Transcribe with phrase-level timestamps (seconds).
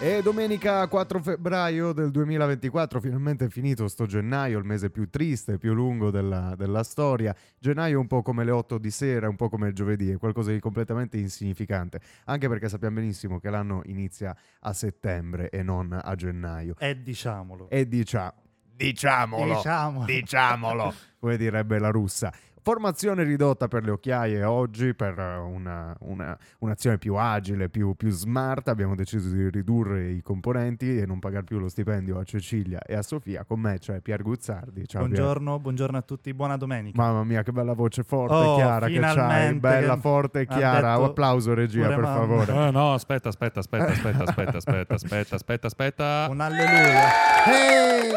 [0.00, 5.58] E domenica 4 febbraio del 2024, finalmente è finito sto gennaio, il mese più triste,
[5.58, 7.34] più lungo della, della storia.
[7.58, 10.52] Gennaio un po' come le 8 di sera, un po' come il giovedì, è qualcosa
[10.52, 16.14] di completamente insignificante, anche perché sappiamo benissimo che l'anno inizia a settembre e non a
[16.14, 16.76] gennaio.
[16.78, 17.68] E diciamolo.
[17.68, 18.32] E dicia,
[18.76, 20.04] diciamolo, Diciamolo.
[20.04, 22.32] diciamolo, come direbbe la russa.
[22.68, 28.10] Formazione ridotta per le occhiaie oggi, per eh, una- una- un'azione più agile, più, più
[28.10, 28.68] smart.
[28.68, 32.94] Abbiamo deciso di ridurre i componenti e non pagare più lo stipendio a Cecilia e
[32.94, 33.44] a Sofia.
[33.46, 34.86] Con me c'è Pier Guzzardi.
[34.86, 35.14] Ciao Pier.
[35.14, 37.00] buongiorno, buongiorno a tutti, buona domenica.
[37.02, 39.54] Mamma mia, che bella voce forte Oh, e chiara che c'hai.
[39.54, 40.88] Bella, che forte e chiara.
[40.90, 42.18] detto Un applauso, regia, pure per mamma.
[42.18, 42.52] favore.
[42.52, 46.26] Ah, no, aspetta, aspetta, aspetta, aspetta, aspetta, aspetta, aspetta, aspetta, aspetta.
[46.28, 47.08] Un alleluia.
[47.46, 48.12] Hey!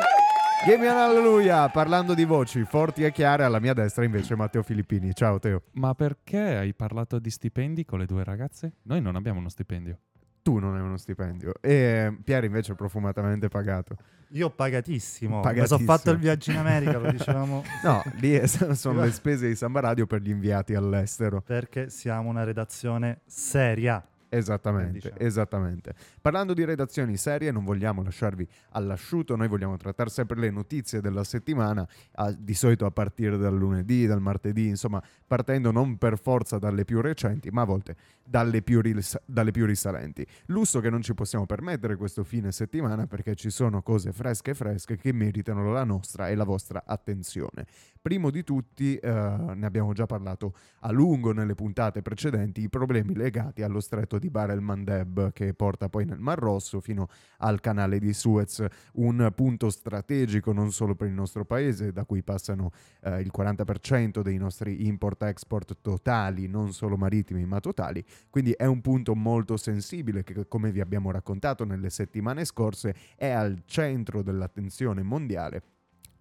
[0.66, 1.70] Give me an alleluia!
[1.70, 5.14] Parlando di voci forti e chiare, alla mia destra invece Matteo Filippini.
[5.14, 5.64] Ciao Teo.
[5.74, 8.74] Ma perché hai parlato di stipendi con le due ragazze?
[8.84, 9.98] Noi non abbiamo uno stipendio.
[10.44, 11.54] Tu non hai uno stipendio.
[11.62, 13.96] E Pier invece è profumatamente pagato.
[14.30, 15.38] Io pagatissimo.
[15.38, 15.78] Mi Pagatissimo.
[15.80, 17.64] sono fatto il viaggio in America, lo dicevamo.
[17.84, 21.42] No, lì è- sono le spese di Samba Radio per gli inviati all'estero.
[21.42, 24.04] Perché siamo una redazione seria.
[24.34, 25.16] Esattamente, Diciamo.
[25.18, 25.94] esattamente.
[26.22, 31.26] Parlando di redazioni serie, non vogliamo lasciarvi all'asciutto, noi vogliamo trattare sempre le notizie della
[31.26, 36.58] settimana, a- di solito a partire dal lunedì, dal martedì, insomma, partendo non per forza
[36.60, 40.26] dalle più recenti, ma a volte dalle più, ris- dalle più risalenti.
[40.46, 44.96] Lusso che non ci possiamo permettere questo fine settimana perché ci sono cose fresche fresche
[44.96, 47.66] che meritano la nostra e la vostra attenzione.
[48.02, 53.14] Primo di tutti, eh, ne abbiamo già parlato a lungo nelle puntate precedenti, i problemi
[53.14, 57.60] legati allo stretto di Bab el Mandeb che porta poi nel Mar Rosso fino al
[57.60, 62.72] canale di Suez, un punto strategico non solo per il nostro paese, da cui passano
[63.02, 68.80] eh, il 40% dei nostri import-export totali, non solo marittimi ma totali, quindi è un
[68.82, 75.02] punto molto sensibile che come vi abbiamo raccontato nelle settimane scorse è al centro dell'attenzione
[75.02, 75.71] mondiale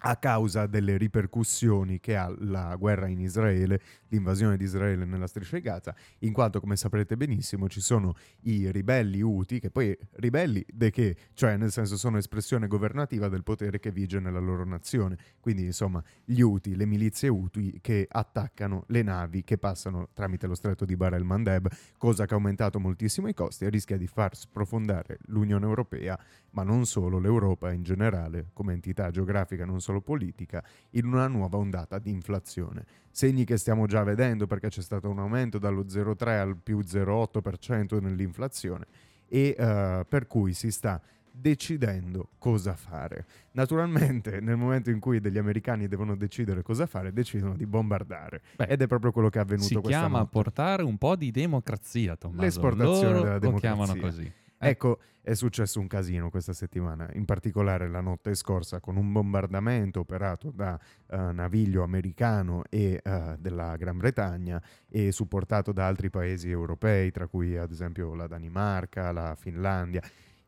[0.03, 5.56] a causa delle ripercussioni che ha la guerra in Israele, l'invasione di Israele nella striscia
[5.56, 10.65] di Gaza, in quanto come saprete benissimo ci sono i ribelli Houthi, che poi ribelli
[10.72, 15.16] de che, cioè nel senso sono espressione governativa del potere che vige nella loro nazione,
[15.41, 20.55] quindi insomma gli Houthi, le milizie Houthi che attaccano le navi che passano tramite lo
[20.55, 21.69] stretto di Bab el Mandeb,
[21.99, 26.19] cosa che ha aumentato moltissimo i costi e rischia di far sprofondare l'Unione Europea
[26.53, 31.56] ma non solo l'Europa in generale, come entità geografica non solo politica, in una nuova
[31.56, 32.84] ondata di inflazione.
[33.11, 38.01] Segni che stiamo già vedendo perché c'è stato un aumento dallo 0,3 al più 0,8%
[38.01, 38.87] nell'inflazione
[39.27, 41.03] e eh, per cui si sta
[41.33, 43.25] decidendo cosa fare.
[43.53, 48.43] Naturalmente nel momento in cui degli americani devono decidere cosa fare, decidono di bombardare.
[48.57, 50.31] Beh, Ed è proprio quello che è avvenuto si questa chiama notte.
[50.31, 52.43] portare un po' di democrazia, Tommaso.
[52.43, 54.22] L'esportazione Loro della lo chiamano democrazia.
[54.22, 54.33] così.
[54.62, 60.00] Ecco, è successo un casino questa settimana, in particolare la notte scorsa con un bombardamento
[60.00, 60.78] operato da
[61.09, 67.26] eh, naviglio americano e eh, della Gran Bretagna e supportato da altri paesi europei, tra
[67.26, 70.03] cui ad esempio la Danimarca, la Finlandia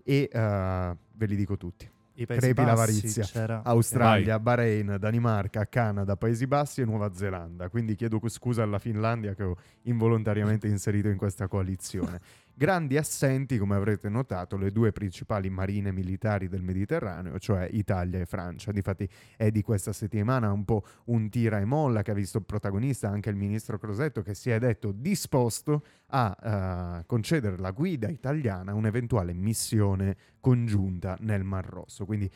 [0.04, 1.90] e eh, ve li dico tutti.
[2.14, 3.24] I Paesi Crepi l'avarizia.
[3.24, 7.70] c'era- Australia, Bahrain, Danimarca, Canada, Paesi Bassi e Nuova Zelanda.
[7.70, 12.20] Quindi chiedo scusa alla Finlandia che ho involontariamente inserito in questa coalizione.
[12.54, 18.26] Grandi assenti, come avrete notato, le due principali marine militari del Mediterraneo, cioè Italia e
[18.26, 18.72] Francia.
[18.72, 23.08] Difatti è di questa settimana un po' un tira e molla che ha visto protagonista
[23.08, 28.72] anche il ministro Crosetto che si è detto disposto a eh, concedere la guida italiana
[28.72, 32.04] a un'eventuale missione congiunta nel Mar Rosso.
[32.04, 32.30] Quindi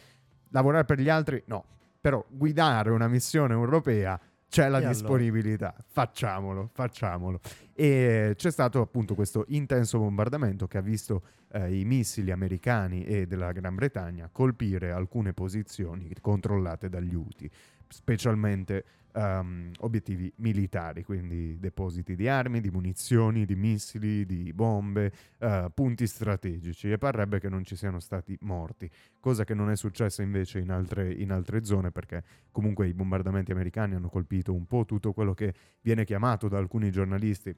[0.49, 1.65] lavorare per gli altri no,
[2.01, 4.19] però guidare una missione europea
[4.57, 4.93] c'è la E allora?
[4.93, 7.41] disponibilità, facciamolo, facciamolo.
[7.75, 11.23] E c'è stato appunto questo intenso bombardamento che ha visto
[11.53, 17.51] eh, i missili americani e della Gran Bretagna colpire alcune posizioni controllate dagli Houthi,
[17.89, 18.85] specialmente
[19.17, 26.07] ehm, obiettivi militari, quindi depositi di armi, di munizioni, di missili, di bombe, eh, punti
[26.07, 30.59] strategici e parrebbe che non ci siano stati morti, cosa che non è successa invece
[30.59, 32.23] in altre, in altre zone perché
[32.53, 36.91] comunque i bombardamenti americani hanno colpito un po' tutto quello che viene chiamato da alcuni
[36.91, 37.55] giornalisti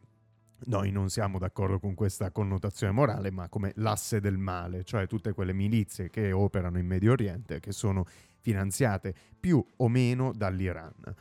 [0.60, 5.32] noi non siamo d'accordo con questa connotazione morale, ma come l'asse del male, cioè tutte
[5.32, 8.04] quelle milizie che operano in Medio Oriente, che sono
[8.40, 11.14] finanziate più o meno dall'Iran.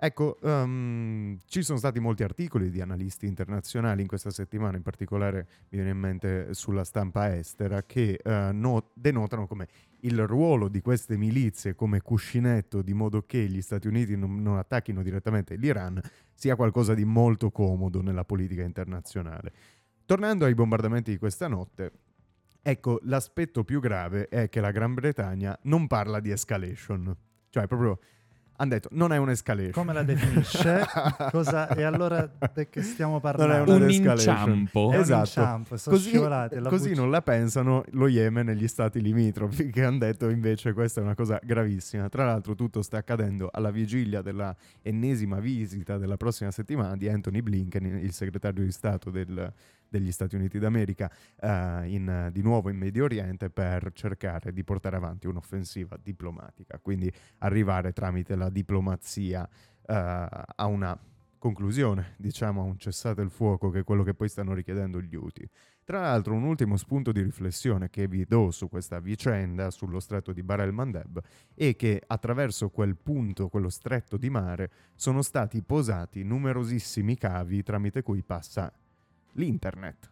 [0.00, 5.46] Ecco, ehm, ci sono stati molti articoli di analisti internazionali in questa settimana, in particolare
[5.70, 9.66] mi viene in mente sulla stampa estera, che eh, no- denotano come
[10.02, 14.56] il ruolo di queste milizie come cuscinetto di modo che gli Stati Uniti non, non
[14.56, 16.00] attacchino direttamente l'Iran
[16.32, 19.52] sia qualcosa di molto comodo nella politica internazionale.
[20.06, 21.92] Tornando ai bombardamenti di questa notte,
[22.60, 27.16] Ecco, l'aspetto più grave è che la Gran Bretagna non parla di escalation.
[27.48, 27.98] Cioè, proprio
[28.60, 29.72] hanno detto non è un'escalation.
[29.72, 30.82] Come la definisce?
[31.30, 31.68] Cosa...
[31.68, 33.74] E allora di che stiamo Non è parlando?
[33.76, 34.90] Un inciampo.
[34.92, 35.26] È un Esatto.
[35.26, 36.10] inciampo, sono Così,
[36.68, 41.00] così non la pensano lo Yemen e gli stati limitrofi che hanno detto invece questa
[41.00, 42.08] è una cosa gravissima.
[42.08, 47.40] Tra l'altro tutto sta accadendo alla vigilia della ennesima visita della prossima settimana di Anthony
[47.40, 49.52] Blinken, il segretario di Stato del-
[49.88, 54.96] degli Stati Uniti d'America, eh, in- di nuovo in Medio Oriente per cercare di portare
[54.96, 59.48] avanti un'offensiva diplomatica, quindi arrivare tramite la diplomazia
[59.86, 60.98] eh, a una
[61.38, 65.14] conclusione, diciamo a un cessate il fuoco che è quello che poi stanno richiedendo gli
[65.14, 65.48] Houthi.
[65.84, 70.32] Tra l'altro un ultimo spunto di riflessione che vi do su questa vicenda, sullo stretto
[70.32, 71.20] di Bar el Mandeb,
[71.54, 78.02] è che attraverso quel punto, quello stretto di mare, sono stati posati numerosissimi cavi tramite
[78.02, 78.70] cui passa
[79.38, 80.10] l'internet,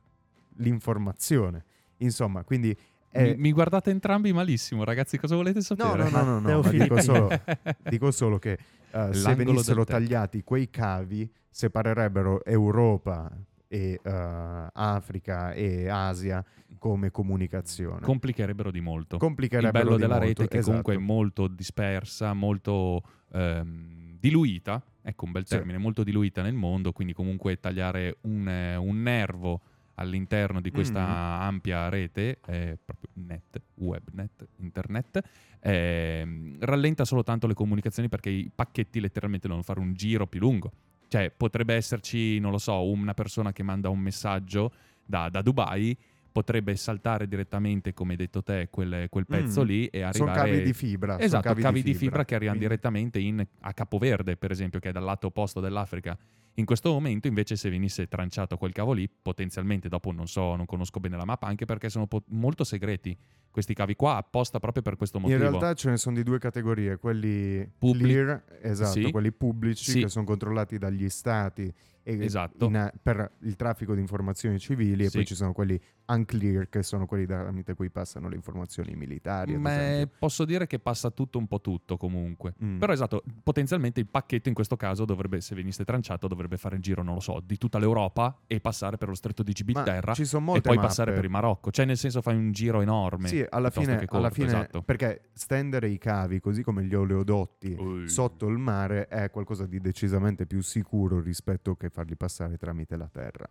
[0.56, 1.64] l'informazione.
[1.98, 2.76] Insomma, quindi...
[3.10, 5.18] è- Mi, mi guardate entrambi malissimo, ragazzi.
[5.18, 6.10] Cosa volete No, sapere?
[6.10, 7.28] no, no, no, no, Matteo ma dico solo,
[7.88, 8.58] dico solo che
[8.90, 13.30] eh, se venissero tagliati quei cavi separerebbero Europa
[13.68, 16.44] e eh, Africa e Asia
[16.78, 18.00] come comunicazione.
[18.00, 19.14] Complicherebbero di molto.
[19.16, 20.66] Il Complicherebbero bello di della molto, rete che esatto.
[20.68, 23.02] comunque è molto dispersa, molto
[23.32, 28.76] ehm, diluita, ecco un bel termine, molto diluita nel mondo, quindi comunque tagliare un, eh,
[28.76, 29.60] un nervo
[29.94, 31.40] all'interno di questa Mhm.
[31.42, 35.20] ampia rete, eh, proprio net, webnet, internet,
[35.60, 40.40] ehm, rallenta solo tanto le comunicazioni perché i pacchetti letteralmente devono fare un giro più
[40.40, 40.70] lungo.
[41.08, 44.72] Cioè potrebbe esserci, non lo so, una persona che manda un messaggio
[45.04, 45.96] da, da Dubai,
[46.36, 49.66] potrebbe saltare direttamente, come hai detto te, quel, quel pezzo Mm.
[49.66, 50.50] lì e Sono arrivare...
[50.50, 51.12] cavi di fibra.
[51.14, 54.90] sono Esatto, cavi, di fibra, che arrivano Quindi- direttamente in- a Capoverde, per esempio, che
[54.90, 56.14] è dal lato opposto dell'Africa.
[56.58, 60.66] In questo momento, invece, se venisse tranciato quel cavo lì, potenzialmente, dopo non so, non
[60.66, 63.16] conosco bene la mappa, anche perché sono po- molto segreti
[63.56, 65.40] questi cavi qua, apposta proprio per questo In motivo.
[65.40, 69.10] realtà ce ne sono di due categorie, quelli Public- clear, esatto, sì.
[69.10, 70.00] quelli pubblici Sì.
[70.00, 71.72] che sono controllati dagli stati
[72.02, 72.66] e- Esatto.
[72.66, 75.16] in- per il traffico di informazioni civili e Sì.
[75.16, 79.56] poi ci sono quelli unclear che sono quelli tramite cui passano le informazioni militari.
[79.56, 82.54] Ma posso dire che passa tutto un po' tutto comunque.
[82.62, 82.78] Mm.
[82.78, 86.82] Però esatto, potenzialmente il pacchetto in questo caso dovrebbe, se venisse tranciato, dovrebbe fare il
[86.82, 90.24] giro, non lo so, di tutta l'Europa e passare per lo stretto di Gibilterra ci
[90.26, 90.86] sono e poi mappe.
[90.86, 91.72] passare per il Marocco.
[91.72, 93.26] Cioè, nel senso, fai un giro enorme.
[93.26, 94.82] Sì, alla fine, che alla corto, fine esatto.
[94.82, 98.08] perché stendere i cavi così come gli oleodotti Ui.
[98.08, 103.08] sotto il mare è qualcosa di decisamente più sicuro rispetto che farli passare tramite la
[103.10, 103.46] terra.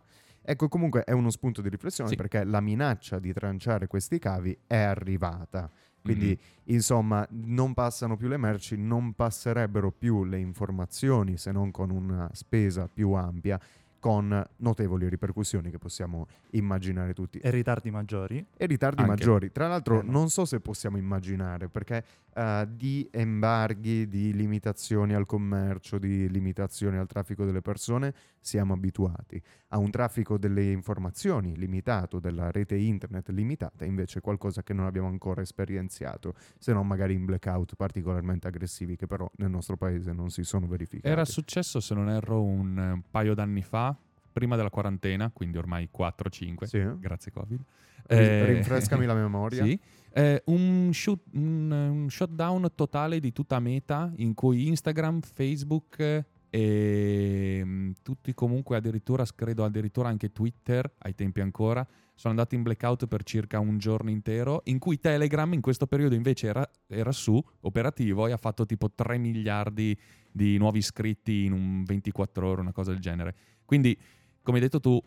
[0.48, 2.16] Ecco, comunque è uno spunto di riflessione Sì.
[2.16, 5.68] perché la minaccia di tranciare questi cavi è arrivata.
[6.00, 6.74] Quindi, Mhm.
[6.74, 12.30] insomma, non passano più le merci, non passerebbero più le informazioni se non con una
[12.32, 13.58] spesa più ampia,
[14.06, 18.44] con notevoli ripercussioni che possiamo immaginare tutti E ritardi maggiori?
[18.56, 19.10] e ritardi Anche.
[19.10, 19.50] maggiori.
[19.50, 20.12] Tra l'altro, Eh, no.
[20.12, 26.98] non so se possiamo immaginare perché eh, di embarghi, di limitazioni al commercio, di limitazioni
[26.98, 29.42] al traffico delle persone siamo abituati.
[29.70, 34.86] A un traffico delle informazioni limitato, della rete internet limitata, invece è qualcosa che non
[34.86, 40.12] abbiamo ancora esperienziato, se non magari in blackout particolarmente aggressivi che però nel nostro paese
[40.12, 41.08] non si sono verificati.
[41.12, 43.95] Era successo, se non erro, un eh, paio d'anni fa,
[44.36, 46.86] prima della quarantena, quindi ormai 4-5, Sì.
[46.98, 47.58] grazie Covid.
[48.06, 49.64] Eh, Rinfrescami la memoria.
[49.64, 49.80] Sì.
[50.12, 56.24] Eh, un, shoot- un, un shutdown totale di tutta Meta in cui Instagram, Facebook eh,
[56.50, 62.62] e mm, tutti comunque addirittura, credo addirittura anche Twitter, ai tempi ancora, sono andati in
[62.62, 67.12] blackout per circa un giorno intero, in cui Telegram in questo periodo invece era, era
[67.12, 69.98] su, operativo, e ha fatto tipo 3 miliardi
[70.30, 73.34] di nuovi iscritti in un 24 ore, una cosa del genere.
[73.66, 73.98] Quindi,
[74.46, 75.02] come hai detto tu,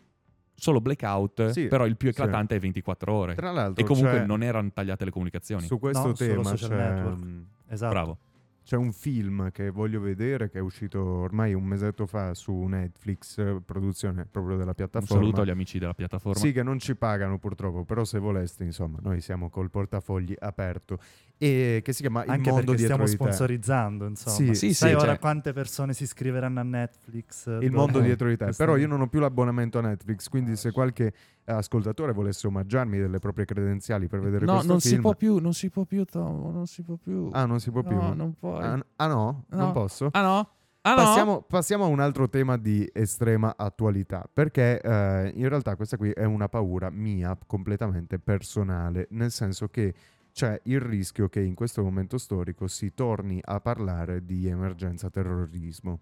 [0.54, 2.20] solo blackout, Sì, però il più sì.
[2.20, 3.34] eclatante è 24 ore.
[3.34, 5.62] Tra l'altro, E comunque c'è- non erano tagliate le comunicazioni.
[5.66, 7.16] su questo No, tema social c'è, network.
[7.24, 7.92] mm, Esatto.
[7.92, 8.18] Bravo.
[8.62, 13.42] C'è un film che voglio vedere che è uscito ormai un mesetto fa su Netflix,
[13.64, 15.22] produzione proprio della Un piattaforma.
[15.22, 16.38] saluto agli amici della piattaforma.
[16.38, 20.98] Sì, che non ci pagano purtroppo, però se voleste, insomma, noi siamo col portafogli aperto.
[21.42, 23.16] E che si chiama Il Anche mondo perché dietro stiamo di te.
[23.16, 24.36] sponsorizzando, insomma.
[24.36, 27.46] Sì, Sì, Sai sì, ora cioè- quante persone si iscriveranno a Netflix?
[27.46, 28.52] eh, Il mondo dietro di te.
[28.54, 31.14] Però io non ho più l'abbonamento a Netflix, quindi Ah, se qualche
[31.46, 34.94] ascoltatore volesse omaggiarmi delle proprie credenziali per vedere No, questo non film...
[34.96, 37.30] si può più, non si può più, Tom, non si può più.
[37.32, 37.96] Ah, non si può più?
[37.96, 38.62] No, non puoi.
[38.62, 39.44] Ah, ah, no?
[39.48, 39.72] Non No.
[39.72, 40.10] posso?
[40.12, 40.48] Ah no?
[40.82, 40.96] Ah no?
[40.96, 46.10] Passiamo, passiamo a un altro tema di estrema attualità, perché eh, in realtà questa qui
[46.10, 49.94] è una paura mia completamente personale, nel senso che
[50.32, 56.00] c'è il rischio che in questo momento storico si torni a parlare di emergenza terrorismo.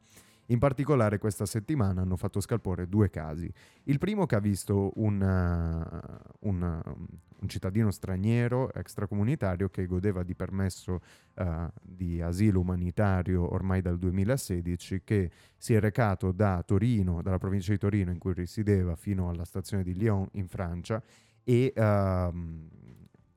[0.50, 3.52] In particolare questa settimana hanno fatto scalpore due casi.
[3.82, 7.06] Il primo che ha visto un, uh, un, uh,
[7.40, 11.02] un cittadino straniero extracomunitario che godeva di permesso
[11.34, 11.44] uh,
[11.82, 17.78] di asilo umanitario ormai dal 2016 che si è recato da Torino, dalla provincia di
[17.78, 21.02] Torino in cui risiedeva fino alla stazione di Lyon in Francia
[21.44, 22.68] e ehm,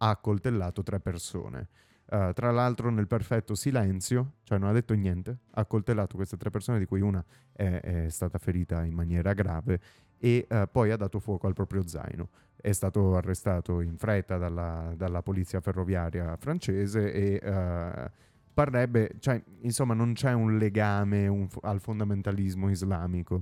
[0.01, 1.67] ha accoltellato tre persone.
[2.11, 6.49] Uh, tra l'altro nel perfetto silenzio, cioè non ha detto niente, ha accoltellato queste tre
[6.49, 9.79] persone di cui una è, è stata ferita in maniera grave
[10.17, 12.29] e uh, poi ha dato fuoco al proprio zaino.
[12.55, 18.11] È stato arrestato in fretta dalla, dalla polizia ferroviaria francese e uh,
[18.53, 23.41] parrebbe, cioè insomma non c'è un legame un, al fondamentalismo islamico.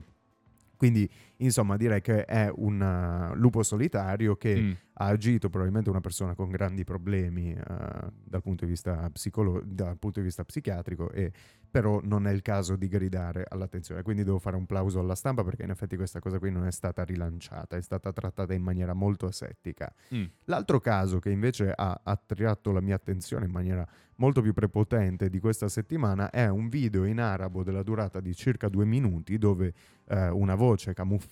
[0.78, 4.72] Quindi, insomma, direi che è un uh, lupo solitario che mm.
[4.94, 8.66] ha agito probabilmente una persona con grandi problemi uh, dal, punto
[9.12, 11.32] psicolo- dal, punto di vista psichiatrico e
[11.70, 14.02] però non è il caso di gridare all'attenzione.
[14.02, 16.72] Quindi devo fare un plauso alla stampa perché in effetti questa cosa qui non è
[16.72, 19.94] stata rilanciata, è stata trattata in maniera molto asettica.
[20.14, 20.26] Mm.
[20.46, 25.40] L'altro caso che invece ha attratto la mia attenzione in maniera molto più prepotente di
[25.40, 29.74] questa settimana è un video in arabo della durata di circa due minuti dove
[30.08, 31.29] eh, una voce camuffata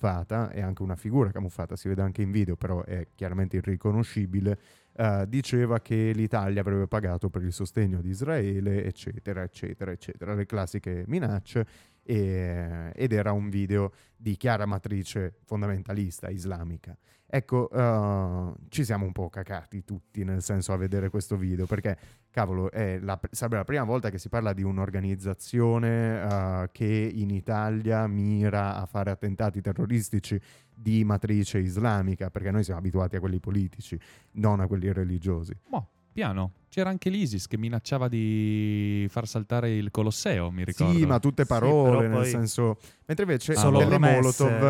[0.52, 4.60] e anche una figura camuffata, si vede anche in video però è chiaramente irriconoscibile,
[4.98, 10.48] Uh, diceva che l'Italia avrebbe pagato per il sostegno di Israele, eccetera, eccetera, eccetera, le
[10.48, 11.68] classiche minacce,
[12.02, 16.98] e, ed era un video di chiara matrice fondamentalista islamica.
[17.30, 21.98] Ecco, uh, ci siamo un po' cacati tutti, nel senso a vedere questo video, perché,
[22.32, 27.30] cavolo, è la, sarebbe la prima volta che si parla di un'organizzazione uh, che in
[27.30, 30.40] Italia mira a fare attentati terroristici
[30.74, 34.00] di matrice islamica, perché noi siamo abituati a quelli politici,
[34.34, 35.54] non a quelli religiosi.
[35.68, 35.86] Boh,
[36.18, 36.54] piano.
[36.70, 40.98] C'era anche l'ISIS che minacciava di far saltare il Colosseo, mi ricordo.
[40.98, 42.30] Sì, ma tutte parole, sì, nel poi...
[42.30, 42.78] senso...
[43.06, 44.64] Mentre invece ah, delle, Molotov,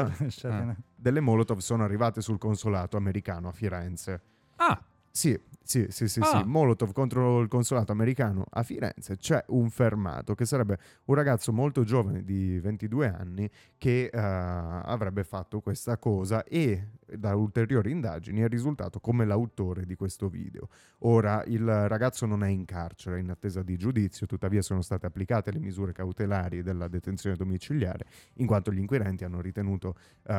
[0.44, 0.76] ah.
[0.94, 4.22] delle Molotov sono arrivate sul consolato americano a Firenze.
[4.58, 4.78] Ah!
[5.10, 6.26] Sì, sì, sì, sì, ah.
[6.26, 9.16] sì, Molotov contro il consolato americano a Firenze.
[9.16, 15.24] C'è un fermato che sarebbe un ragazzo molto giovane di 22 anni che uh, avrebbe
[15.24, 20.70] fatto questa cosa e da ulteriori indagini è risultato come l'autore di questo video.
[21.00, 25.52] Ora il ragazzo non è in carcere in attesa di giudizio, tuttavia sono state applicate
[25.52, 30.34] le misure cautelari della detenzione domiciliare in quanto gli inquirenti hanno ritenuto uh,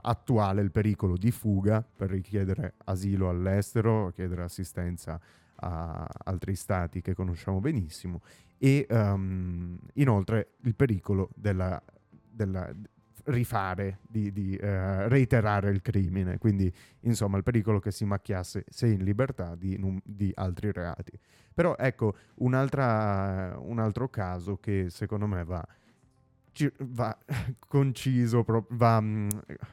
[0.00, 5.20] attuale il pericolo di fuga per richiedere asilo all'estero, chiedere assistenza assistenza
[5.56, 8.22] a altri stati che conosciamo benissimo
[8.58, 12.72] e um, inoltre il pericolo della, della
[13.24, 18.86] rifare, di, di uh, reiterare il crimine, quindi insomma il pericolo che si macchiasse se
[18.86, 21.18] in libertà di, di altri reati.
[21.54, 25.66] Però ecco un altro caso che secondo me va
[26.78, 27.16] va
[27.66, 29.28] conciso, va, mm,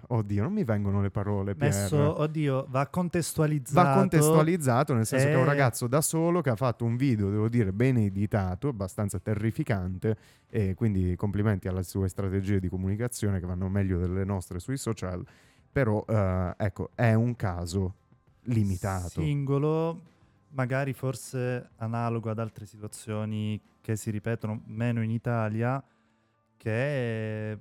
[0.07, 1.53] oddio, non mi vengono le parole.
[1.57, 3.87] Messo, oddio, va contestualizzato.
[3.87, 5.29] Va contestualizzato, nel senso e...
[5.29, 8.69] che è un ragazzo da solo che ha fatto un video, devo dire, ben editato,
[8.69, 10.17] abbastanza terrificante,
[10.49, 15.23] e quindi complimenti alle sue strategie di comunicazione che vanno meglio delle nostre sui social,
[15.71, 17.95] però uh, ecco, è un caso
[18.43, 19.21] limitato.
[19.21, 20.01] Singolo,
[20.51, 25.83] magari forse analogo ad altre situazioni che si ripetono meno in Italia
[26.59, 27.57] che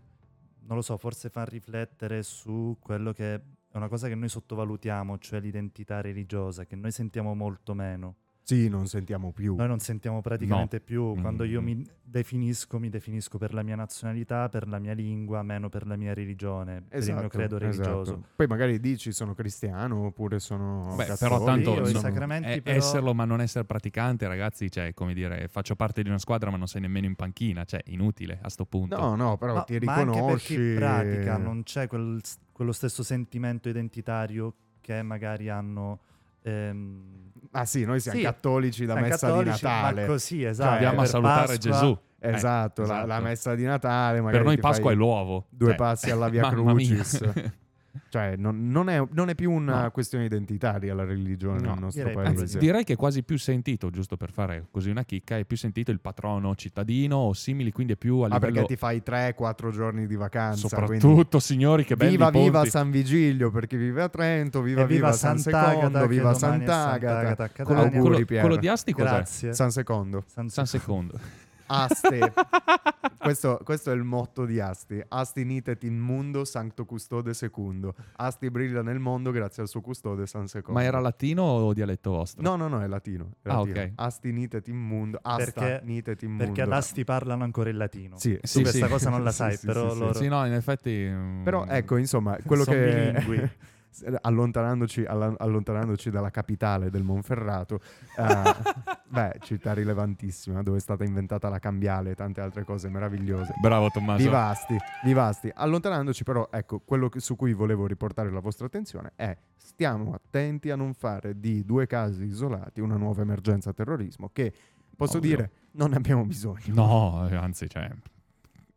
[0.66, 3.40] non lo so, forse fa riflettere su quello che è
[3.76, 8.16] una cosa che noi sottovalutiamo, cioè l'identità religiosa, che noi sentiamo molto meno.
[8.48, 9.56] Sì, non sentiamo più.
[9.56, 10.82] Noi non sentiamo praticamente no.
[10.82, 11.20] più.
[11.20, 11.64] Quando io mm.
[11.64, 15.96] mi definisco, mi definisco per la mia nazionalità, per la mia lingua, meno per la
[15.96, 18.12] mia religione, esatto, per il mio esatto, credo religioso.
[18.12, 18.28] Esatto.
[18.36, 22.78] Poi magari dici sono cristiano oppure sono Beh, però tanto io, sono, sacramenti, è, però...
[22.78, 26.56] esserlo ma non essere praticante, ragazzi, cioè, come dire, faccio parte di una squadra ma
[26.56, 28.98] non sei nemmeno in panchina, cioè, inutile a sto punto.
[28.98, 30.06] No, no, però no, ti riconosci.
[30.06, 32.18] Ma anche per chi pratica non c'è quel,
[32.50, 36.00] quello stesso sentimento identitario che magari hanno
[36.42, 40.00] Ehm, ah sì, noi siamo sì, cattolici da messa cattolici, di Natale.
[40.02, 40.68] Ma così, esatto.
[40.68, 41.98] Cioè, andiamo a salutare Pasqua, Gesù.
[42.20, 42.82] Esatto, eh, esatto.
[42.86, 44.22] La, la, messa di Natale.
[44.22, 45.46] Per noi Pasqua è l'uovo.
[45.50, 47.20] Due cioè, passi alla Via Crucis.
[48.08, 49.90] Cioè, non, non, è, non, è, più una no.
[49.90, 52.40] questione identitaria la religione no, nel nostro direi, paese.
[52.42, 55.56] Anzi, direi che è quasi più sentito, giusto per fare così una chicca, è più
[55.56, 58.36] sentito il patrono cittadino o simili, quindi è più a livello...
[58.36, 60.68] Ah, perché ti fai 3-4 giorni di vacanza.
[60.68, 65.08] Soprattutto, signori, che belli Viva, viva San Vigilio, per chi vive a Trento, viva, viva,
[65.08, 67.50] viva San Secondo, viva Sant'Agata.
[67.50, 69.52] Quello, quello, quello di Asti cos'è?
[69.52, 70.24] San Secondo.
[70.26, 71.46] San, San Secondo.
[71.68, 72.32] Aste.
[73.18, 75.02] questo, questo è il motto di Asti.
[75.08, 77.94] Asti nitet in mundo sancto custode secundo.
[78.16, 80.80] Asti brilla nel mondo grazie al suo custode San Secondo.
[80.80, 82.42] Ma era latino o dialetto vostro?
[82.42, 83.32] No, no, no, è latino.
[83.42, 83.80] è Ah, latino.
[83.80, 83.92] ok.
[83.96, 85.18] Asti nitet in mundo.
[85.22, 86.44] Asta Perché- nitet in mundo.
[86.44, 88.18] Perché ad Asti parlano ancora il latino.
[88.18, 88.92] Sì, Sì, tu questa sì.
[88.92, 89.98] cosa non la Sì, sai, sì, però sì, sì.
[90.00, 90.12] loro...
[90.14, 91.06] Sì, no, in effetti...
[91.10, 93.50] mm, Però ecco, insomma, quello che bilingui.
[94.20, 97.80] allontanandoci, alla- allontanandoci dalla capitale del Monferrato,
[98.16, 98.24] eh,
[99.08, 103.54] beh, città rilevantissima dove è stata inventata la cambiale e tante altre cose meravigliose.
[103.60, 104.22] Bravo Tommaso.
[104.22, 105.50] Vivasti, vivasti.
[105.54, 110.70] Allontanandoci, però, ecco, quello che- su cui volevo riportare la vostra attenzione è stiamo attenti
[110.70, 114.52] a non fare di due casi isolati una nuova emergenza terrorismo che
[114.96, 115.28] posso Ovvio.
[115.36, 116.74] dire non ne abbiamo bisogno.
[116.74, 117.88] No, eh, anzi, cioè,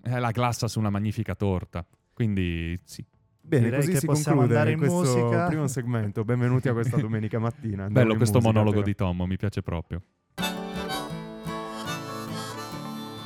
[0.02, 1.86] è la glassa su una magnifica torta.
[2.14, 3.04] Quindi sì.
[3.52, 5.48] Bene, Direi così che si possiamo conclude andare in questo musica.
[5.48, 6.24] primo segmento.
[6.24, 7.84] Benvenuti a questa domenica mattina.
[7.84, 8.86] Andiamo Bello questo musica, monologo però.
[8.90, 10.02] di Tommo, mi piace proprio.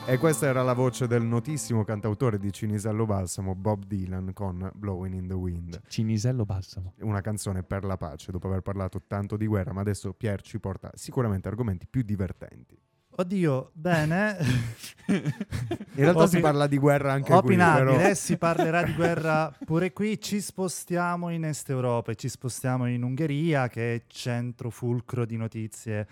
[0.07, 5.13] E questa era la voce del notissimo cantautore di Cinisello Balsamo, Bob Dylan, con Blowing
[5.13, 5.81] in the Wind.
[5.87, 6.93] Cinisello Balsamo.
[7.01, 10.59] Una canzone per la pace, dopo aver parlato tanto di guerra, ma adesso Pier ci
[10.59, 12.75] porta sicuramente argomenti più divertenti.
[13.17, 14.37] Oddio, bene.
[15.07, 15.33] In
[15.95, 18.13] realtà Opi- si parla di guerra anche qui, Opinabile, però...
[18.13, 20.19] si parlerà di guerra pure qui.
[20.19, 25.37] Ci spostiamo in Est Europa e ci spostiamo in Ungheria, che è centro fulcro di
[25.37, 26.05] notizie,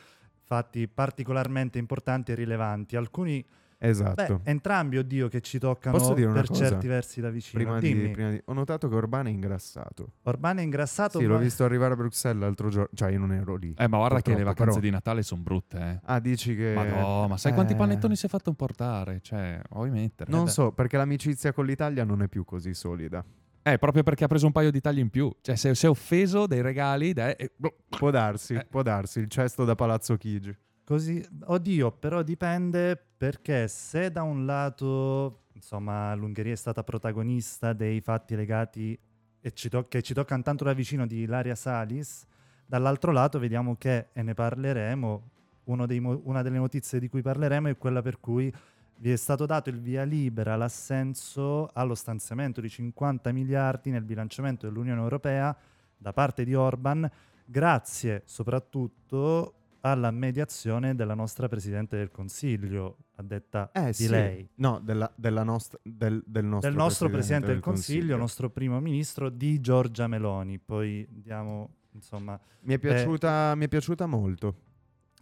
[0.44, 2.96] fatti particolarmente importanti e rilevanti.
[2.96, 3.46] Alcuni,
[3.86, 4.40] Esatto.
[4.44, 6.68] beh, entrambi, oddio, che ci toccano Posso dire una per cosa?
[6.70, 7.62] certi versi da vicino.
[7.62, 10.14] Prima di, prima di- Ho notato che Orban è ingrassato.
[10.24, 11.20] Orban è ingrassato.
[11.20, 12.90] Sì, ma- l'ho visto arrivare a Bruxelles l'altro giorno.
[12.94, 13.74] Cioè, io non ero lì.
[13.78, 16.00] Eh, ma guarda che le vacanze però- di Natale sono brutte, eh.
[16.06, 16.74] Ah, dici che...
[16.74, 19.20] Madò, ma sai quanti Eh, panettoni si è fatto portare?
[19.22, 20.32] Cioè, vuoi mettere?
[20.32, 20.50] Non beh.
[20.50, 23.24] so, perché l'amicizia con l'Italia non è più così solida.
[23.66, 25.30] Eh, proprio perché ha preso un paio di tagli in più.
[25.42, 27.14] Cioè, si è, offeso dei regali.
[27.14, 27.76] dai, e- boh.
[27.90, 28.66] Può darsi, Eh.
[28.70, 29.20] può darsi.
[29.20, 30.54] Il cesto da Palazzo Chigi.
[30.86, 38.02] Così, oddio, però dipende perché se da un lato, insomma, l'Ungheria è stata protagonista dei
[38.02, 39.00] fatti legati
[39.40, 42.26] e ci to- che ci toccano tanto da vicino di Ilaria Salis,
[42.66, 45.30] dall'altro lato vediamo che, e ne parleremo,
[45.64, 48.54] mo- una delle notizie di cui parleremo è quella per cui
[48.98, 54.66] vi è stato dato il via libera, l'assenso allo stanziamento di 50 miliardi nel bilanciamento
[54.68, 55.56] dell'Unione Europea
[55.96, 57.10] da parte di Orban,
[57.46, 59.54] grazie soprattutto
[59.86, 64.08] alla mediazione della nostra Presidente del Consiglio, a detta Eh di sì.
[64.08, 64.48] lei.
[64.56, 68.18] No, della, della nostra, del, del nostro, del nostro Presidente del Consiglio, Consiglio.
[68.18, 70.58] nostro primo ministro, di Giorgia Meloni.
[70.58, 74.56] Poi diamo, insomma, Mi è piaciuta, mi è piaciuta molto.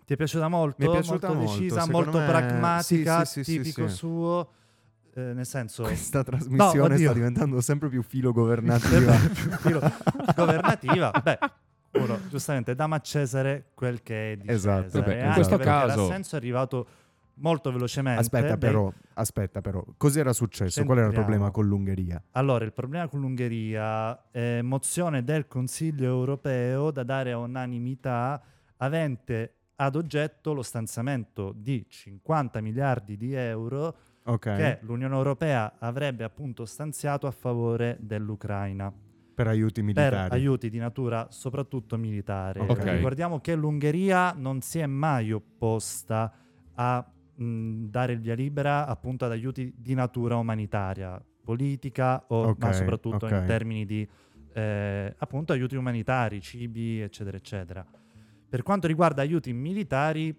[0.06, 0.76] ti è piaciuta molto?
[0.78, 4.52] Mi è piaciuta molto molto, decisa, molto me- pragmatica, sì, sì, tipico suo.
[5.16, 7.06] eh, nel senso, Questa trasmissione oddio.
[7.10, 9.12] sta diventando sempre più filo governativa.
[9.58, 9.82] Filo
[10.36, 11.12] governativa.
[11.24, 11.40] Beh,
[11.94, 14.84] uno, giustamente, dama a Cesare quel che è di Esatto.
[14.84, 15.06] Cesare.
[15.16, 16.88] Vabbè, in questo caso- l'assenso è arrivato
[17.36, 18.20] molto velocemente.
[18.22, 19.84] aspetta Lei- però, aspetta però.
[19.98, 20.84] Cos'era successo?
[20.86, 22.22] Qual era il problema con l'Ungheria?
[22.32, 28.42] Allora, il problema con l'Ungheria è mozione del Consiglio europeo da dare a unanimità
[28.78, 34.56] avente ad oggetto lo stanziamento di 50 miliardi di euro Ok.
[34.56, 38.94] che l'Unione Europea avrebbe appunto stanziato a favore dell'Ucraina
[39.44, 40.34] Per aiuti per militari.
[40.36, 42.60] aiuti di natura soprattutto militare.
[42.60, 42.84] Ok.
[42.84, 46.32] Ricordiamo che l'Ungheria non si è mai opposta
[46.76, 52.64] a mh, dare il via libera appunto ad aiuti di natura umanitaria, politica o Ok,
[52.64, 53.32] ma soprattutto ok.
[53.32, 54.08] in termini di
[54.54, 57.86] eh, appunto aiuti umanitari, cibi, eccetera, eccetera.
[58.50, 60.36] Per quanto riguarda aiuti militari,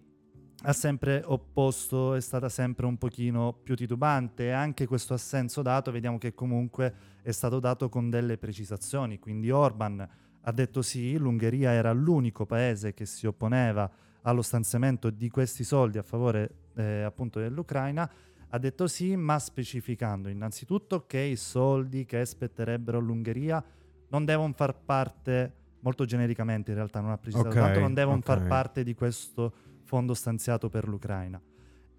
[0.65, 5.91] ha sempre opposto, è stata sempre un pochino più titubante e anche questo assenso dato
[5.91, 10.09] vediamo che comunque è stato dato con delle precisazioni, quindi Orban
[10.45, 13.91] ha detto sì, l'Ungheria era l'unico paese che si opponeva
[14.23, 18.09] allo stanziamento di questi soldi a favore eh, appunto dell'Ucraina,
[18.49, 23.63] ha detto sì, ma specificando innanzitutto che i soldi che spetterebbero all'Ungheria
[24.09, 28.19] non devono far parte, molto genericamente in realtà non ha precisato Ok, tanto, non devono
[28.19, 28.25] ok.
[28.25, 29.53] far parte di questo
[29.93, 31.39] fondo stanziato per l'Ucraina.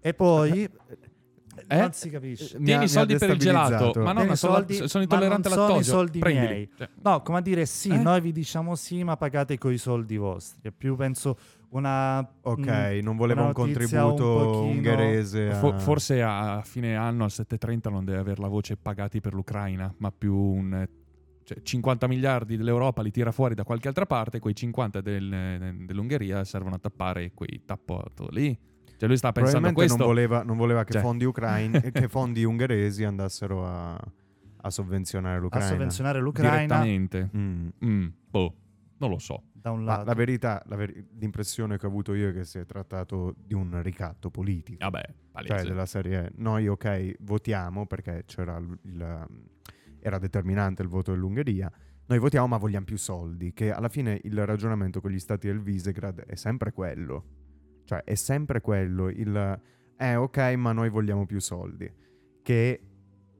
[0.00, 0.68] E poi...
[1.68, 1.76] Eh?
[1.78, 2.58] Non si capisce.
[2.60, 3.92] Tieni mi soldi per il gelato.
[4.00, 6.46] Ma no, Tieni ma i sono, soldi, sono intollerante non al sono i soldi Prendili.
[6.46, 6.70] miei.
[6.76, 7.96] Cioè, No, come a dire sì, Eh?
[7.96, 10.58] noi vi diciamo sì, ma pagate coi soldi vostri.
[10.68, 12.18] È più, penso, una...
[12.18, 15.50] Ok, mm, non voleva una un un contributo pochino- ungherese.
[15.50, 19.32] a- fo- forse a fine anno, al 7.30, non deve avere la voce pagati per
[19.34, 20.88] l'Ucraina, ma più un...
[21.44, 26.42] cioè, 50 miliardi dell'Europa li tira fuori da qualche altra parte, quei 50 del- dell'Ungheria
[26.44, 28.58] servono a tappare quei tappato lì.
[28.96, 29.96] Cioè lui sta pensando a questo.
[29.98, 31.02] non voleva, non voleva che, Cioè.
[31.02, 35.68] fondi ucraini, che fondi ungheresi andassero a, a sovvenzionare a l'Ucraina.
[35.68, 36.82] sovvenzionare l'Ucraina.
[36.82, 37.30] direttamente.
[37.36, 37.68] Mm.
[37.84, 38.54] Mm, boh,
[38.98, 39.42] non lo so.
[39.52, 40.04] da un Ma lato.
[40.06, 43.52] la verità, la veri- l'impressione che ho avuto io è che si è trattato di
[43.54, 44.78] un ricatto politico.
[44.80, 45.02] Vabbè,
[45.32, 45.54] palese.
[45.56, 49.26] Cioè, della serie, noi ok, votiamo perché c'era il, il-
[50.04, 51.72] era determinante il voto dell'Ungheria.
[52.06, 53.54] Noi votiamo, ma vogliamo più soldi.
[53.54, 57.24] Che alla fine il ragionamento con gli stati del Visegrad è sempre quello.
[57.84, 59.08] Cioè, è sempre quello.
[59.08, 59.60] Il
[59.96, 61.90] eh, ok, ma noi vogliamo più soldi.
[62.42, 62.80] Che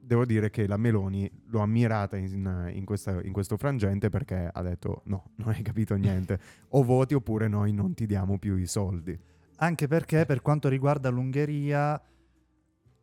[0.01, 4.63] devo dire che la Meloni l'ho ammirata in, in questa- in questo frangente perché ha
[4.63, 6.39] detto: no, non hai capito niente.
[6.71, 9.19] O voti oppure noi non ti diamo più i soldi.
[9.57, 12.01] Anche perché per quanto riguarda l'Ungheria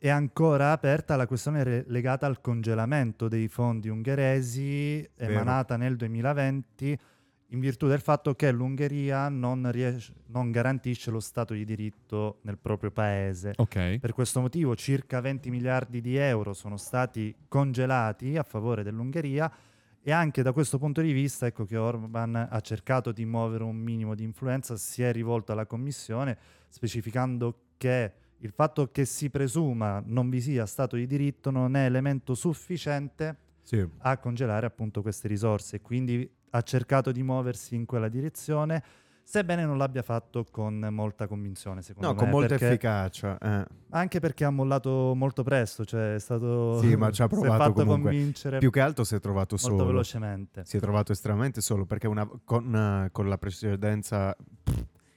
[0.02, 5.30] è ancora aperta la questione re- legata al congelamento dei fondi ungheresi Vero.
[5.32, 6.98] emanata nel 2020
[7.46, 12.58] in virtù del fatto che l'Ungheria non, riesce- non garantisce lo Stato di diritto nel
[12.58, 13.52] proprio paese.
[13.54, 14.00] Ok.
[14.00, 19.48] Per questo motivo circa 20 miliardi di euro sono stati congelati a favore dell'Ungheria
[20.02, 23.76] e anche da questo punto di vista ecco che Orban ha cercato di muovere un
[23.76, 26.36] minimo di influenza, si è rivolto alla Commissione
[26.66, 31.84] specificando che il fatto che si presuma non vi sia Stato di diritto non è
[31.84, 33.86] elemento sufficiente Sì.
[33.98, 38.82] a congelare appunto queste risorse e quindi ha cercato di muoversi in quella direzione
[39.24, 43.38] sebbene non l'abbia fatto con molta convinzione secondo No, me con molta efficacia.
[43.38, 43.66] eh.
[43.90, 47.72] anche perché ha mollato molto presto, cioè è stato Sì, ma ci ha provato fatto
[47.84, 48.10] comunque.
[48.10, 49.86] convincere Più che altro si è trovato molto solo.
[49.86, 50.64] velocemente.
[50.64, 54.36] Si è trovato estremamente solo perché una- con, con la precedenza.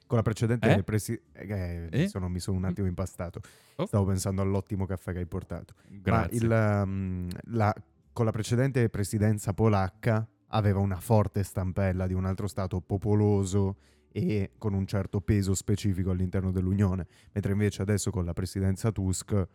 [0.08, 0.84] Con la precedente Eh?
[0.84, 2.08] presi- eh, Eh?
[2.08, 3.42] sono- mi sono un attimo impastato.
[3.78, 3.86] Oh.
[3.88, 5.74] Stavo pensando all'ottimo caffè che hai portato.
[5.90, 6.48] Grazie.
[6.48, 7.76] Ma il, um, la-
[8.14, 13.78] con la precedente presidenza polacca aveva una forte stampella di un altro stato popoloso
[14.12, 19.48] e con un certo peso specifico all'interno dell'Unione, mentre invece adesso con la presidenza Tusk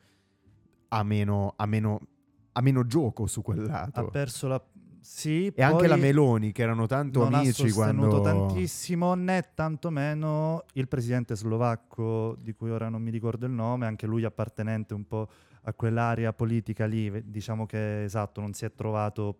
[0.88, 2.00] ha meno, ha meno,
[2.52, 4.08] ha meno gioco su quel Ha lato.
[4.08, 4.62] perso la
[5.00, 8.46] sì, E anche la Meloni, che erano tanto non amici ha sostenuto quando...
[8.46, 14.06] tantissimo né tantomeno il presidente slovacco di cui ora non mi ricordo il nome, anche
[14.06, 15.28] lui appartenente un po'
[15.62, 19.38] a quell'area politica lì, diciamo che esatto, non si è trovato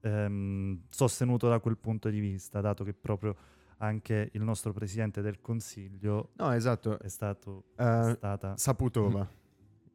[0.00, 3.34] ehm, sostenuto da quel punto di vista, dato che proprio
[3.78, 6.98] anche il nostro presidente del Consiglio No, esatto.
[6.98, 9.26] è stato Eh, stata Saputova.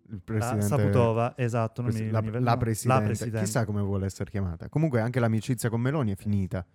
[0.10, 0.66] Il La presidente...
[0.66, 3.00] Saputova, esatto, non Presi- mi la, il la presidente.
[3.02, 3.46] La presidente.
[3.46, 4.70] Chissà come vuole essere chiamata.
[4.70, 6.66] Comunque anche l'amicizia con Meloni è finita.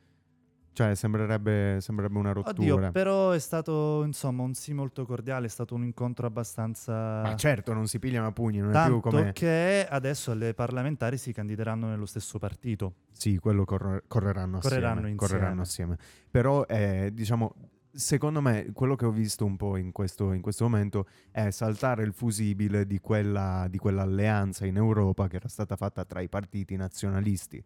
[0.72, 2.74] Cioè, sembrerebbe, sembrerebbe una rottura.
[2.74, 7.20] Oddio, però è stato insomma un sì molto cordiale, è stato un incontro abbastanza...
[7.22, 9.32] Ma certo, non si pigliano a pugni, non è Tanto più come...
[9.32, 12.94] che adesso le parlamentari si candideranno nello stesso partito.
[13.10, 15.16] Sì, quello corre- correranno, Correranno assieme, insieme.
[15.16, 15.98] correranno assieme.
[16.30, 17.54] Però, eh, diciamo,
[17.98, 22.04] secondo me, quello che ho visto un po' in questo, in questo momento è saltare
[22.04, 26.76] il fusibile di, quella, di quell'alleanza in Europa che era stata fatta tra i partiti
[26.76, 27.62] nazionalisti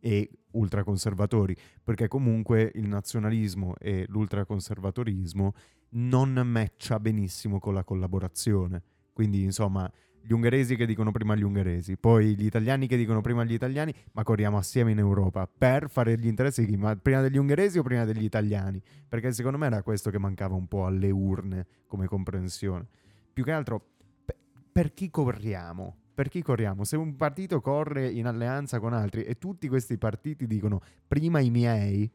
[0.00, 5.52] e ultraconservatori, perché comunque il nazionalismo e l'ultraconservatorismo
[5.90, 8.82] non matcha benissimo con la collaborazione.
[9.12, 9.90] Quindi, insomma,
[10.26, 13.94] gli ungheresi che dicono prima gli ungheresi, poi gli italiani che dicono prima gli italiani,
[14.12, 16.76] ma corriamo assieme in Europa per fare gli interessi di chi?
[16.78, 18.80] Ma prima degli ungheresi o prima degli italiani?
[19.06, 22.86] Perché secondo me era questo che mancava un po' alle urne come comprensione.
[23.32, 23.84] Più che altro,
[24.24, 24.36] pe-
[24.72, 25.96] per chi corriamo?
[26.14, 26.84] Per chi corriamo?
[26.84, 31.50] Se un partito corre in alleanza con altri e tutti questi partiti dicono prima i
[31.50, 32.10] miei,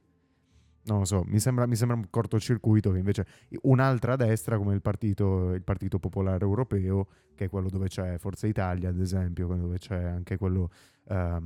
[0.89, 3.25] non lo so, mi sembra, mi sembra un cortocircuito che invece
[3.61, 8.47] un'altra destra come il partito, il partito Popolare Europeo, che è quello dove c'è Forza
[8.47, 10.69] Italia ad esempio, dove c'è anche quello
[11.07, 11.39] eh,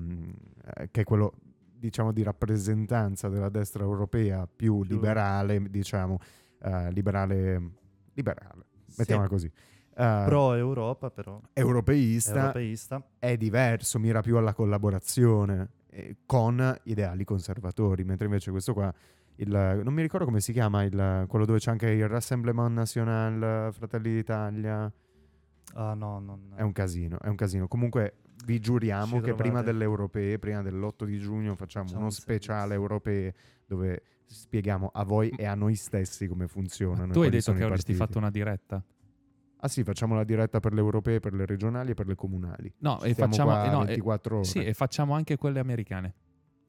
[0.89, 1.33] che è quello
[1.77, 6.17] diciamo di rappresentanza della destra europea più liberale, diciamo,
[6.61, 7.71] eh, liberale,
[8.13, 8.65] liberale,
[8.97, 9.47] mettiamola così.
[9.95, 13.05] Eh, Pro Europa però, europeista europeista.
[13.19, 15.81] è diverso, mira più alla collaborazione
[16.25, 18.93] con ideali conservatori, mentre invece questo qua,
[19.37, 23.73] il, non mi ricordo come si chiama, il, quello dove c'è anche il Rassemblement National,
[23.73, 24.91] Fratelli d'Italia,
[25.75, 26.53] Ah no, non...
[26.55, 27.67] è un casino, è un casino.
[27.67, 29.71] Comunque vi giuriamo Ci che prima trovate.
[29.71, 33.33] delle europee, prima dell'8 di giugno facciamo Facciamo uno un speciale europee
[33.65, 37.11] dove spieghiamo a voi e a noi stessi come funzionano.
[37.11, 37.97] e tu hai detto che avresti partiti.
[37.97, 38.83] fatto una diretta.
[39.57, 42.71] Ah sì, facciamo la diretta per le europee, per le regionali e per le comunali.
[42.79, 44.43] No, e facciamo, qua eh, no, e- 24 ore.
[44.45, 46.15] sì, e facciamo anche quelle americane.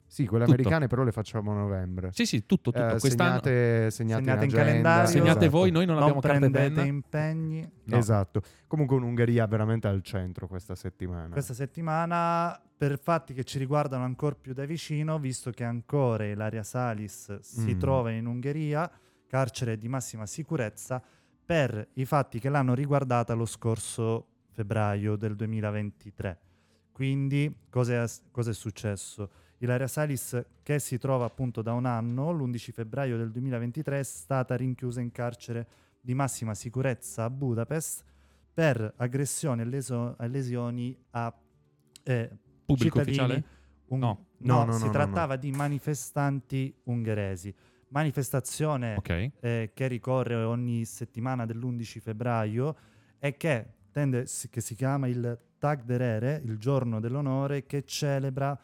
[0.07, 0.55] Sì, quelle Tutto.
[0.57, 2.09] americane però le facciamo a novembre.
[2.13, 2.85] Sì, sì, tutto, tutto.
[2.95, 5.07] Eh, Quest'anno segnate, segnate, Segnate in agenda, calendario.
[5.09, 5.49] segnate esatto.
[5.49, 7.69] voi, noi non, non abbiamo prendete impegni.
[7.85, 7.97] No.
[7.97, 8.41] Esatto.
[8.67, 11.29] Comunque un'Ungheria veramente al centro questa settimana.
[11.29, 16.63] Questa settimana, per fatti che ci riguardano ancora più da vicino, visto che ancora Ilaria
[16.63, 17.79] Salis si Mm.
[17.79, 18.89] trova in Ungheria,
[19.27, 21.01] carcere di massima sicurezza,
[21.45, 26.39] per i fatti che l'hanno riguardata lo scorso febbraio del 2023.
[26.91, 29.29] Quindi, cosa è, cosa è successo?
[29.59, 34.55] Ilaria Salis, che si trova appunto da un anno, l'11 febbraio del 2023, è stata
[34.55, 35.67] rinchiusa in carcere
[36.01, 38.03] di massima sicurezza a Budapest
[38.53, 41.33] per aggressioni e, leso- lesioni a
[42.03, 42.29] eh,
[42.65, 43.43] Pubblico cittadini ufficiale?
[43.87, 44.25] un- No.
[44.37, 47.53] No, no, no, si no, no, trattava di manifestanti ungheresi.
[47.87, 49.31] Manifestazione Ok.
[49.39, 52.75] eh, che ricorre ogni settimana dell'11 febbraio
[53.17, 57.83] e che, tende, si- che si chiama il Tag der Ehre, il giorno dell'onore, che
[57.85, 58.59] celebra...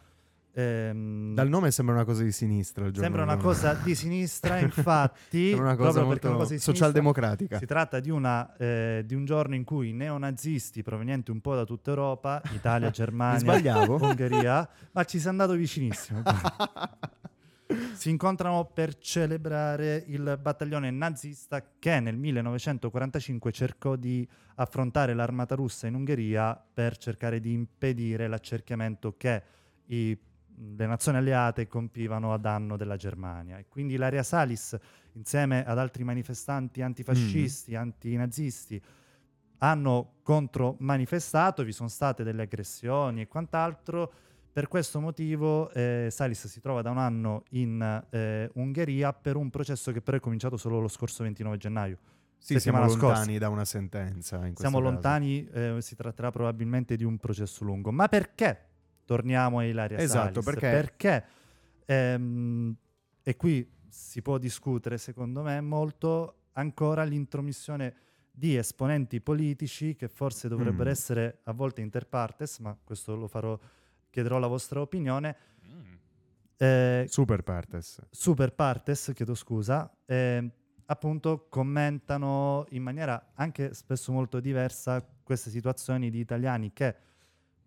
[0.54, 2.86] ehm, Dal nome sembra una cosa di sinistra.
[2.86, 7.58] il sembra una cosa di sinistra, infatti, una cosa molto una cosa socialdemocratica.
[7.58, 11.64] si tratta di, una, eh, di un giorno in cui neonazisti provenienti un po' da
[11.66, 13.86] tutta Europa, Italia, Germania?
[13.90, 16.22] Ungheria, ma ci sei andato vicinissimo.
[17.94, 25.88] si incontrano per celebrare il battaglione nazista che nel 1945 cercò di affrontare l'armata russa
[25.88, 29.42] in Ungheria per cercare di impedire l'accerchiamento che
[29.86, 30.18] i-
[30.56, 33.58] le nazioni alleate compivano a danno della Germania.
[33.58, 34.78] E quindi Ilaria Salis,
[35.14, 38.82] insieme ad altri manifestanti antifascisti, antinazisti,
[39.60, 44.12] hanno contromanifestato, vi sono state delle aggressioni e quant'altro.
[44.52, 49.50] Per questo motivo eh, Salis si trova da un anno in eh, Ungheria per un
[49.50, 51.98] processo che però è cominciato solo lo scorso 29 gennaio.
[52.38, 53.38] Sì, siamo lontani scorsa.
[53.38, 54.40] da una sentenza.
[54.40, 54.80] Siamo caso.
[54.80, 57.92] lontani, eh, si tratterà probabilmente di un processo lungo.
[57.92, 58.71] Ma perché?
[59.16, 60.46] Torniamo a Ilaria Esatto, Salis.
[60.62, 60.70] perché?
[60.70, 61.26] Perché,
[61.86, 62.74] ehm,
[63.22, 67.94] e qui si può discutere secondo me molto ancora l'intromissione
[68.32, 70.94] di esponenti politici che forse dovrebbero Mm.
[70.94, 73.60] essere a volte inter partes, ma questo lo farò,
[74.10, 75.36] chiederò la vostra opinione.
[75.68, 75.94] Mm.
[76.56, 78.02] eh, Super partes.
[78.12, 80.50] super partes, chiedo scusa, eh,
[80.86, 86.96] appunto commentano in maniera anche spesso molto diversa queste situazioni di italiani che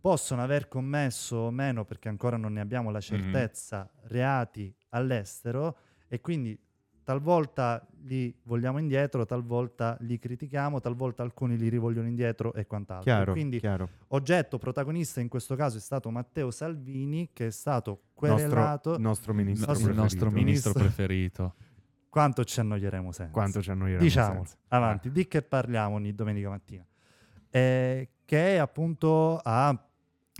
[0.04, 6.20] possono aver commesso o meno, perché ancora non ne abbiamo la certezza, reati all'estero e
[6.20, 6.60] quindi
[7.02, 13.04] talvolta li vogliamo indietro, talvolta li critichiamo, talvolta alcuni li rivogliono indietro e quant'altro.
[13.04, 13.88] Chiaro, quindi chiaro.
[14.08, 19.32] oggetto protagonista in questo caso è stato Matteo Salvini che è stato Nostro, querelato nostro
[19.32, 20.34] ministro il Nostro nostro preferito.
[20.34, 20.82] ministro Ministro.
[20.82, 21.54] preferito.
[22.10, 23.32] quanto ci annoieremo senza.
[23.32, 24.56] Quanto ci annoieremo Diciamo, senza.
[24.68, 26.86] avanti, di che parliamo ogni domenica mattina?
[27.48, 29.88] Eh, che appunto ha,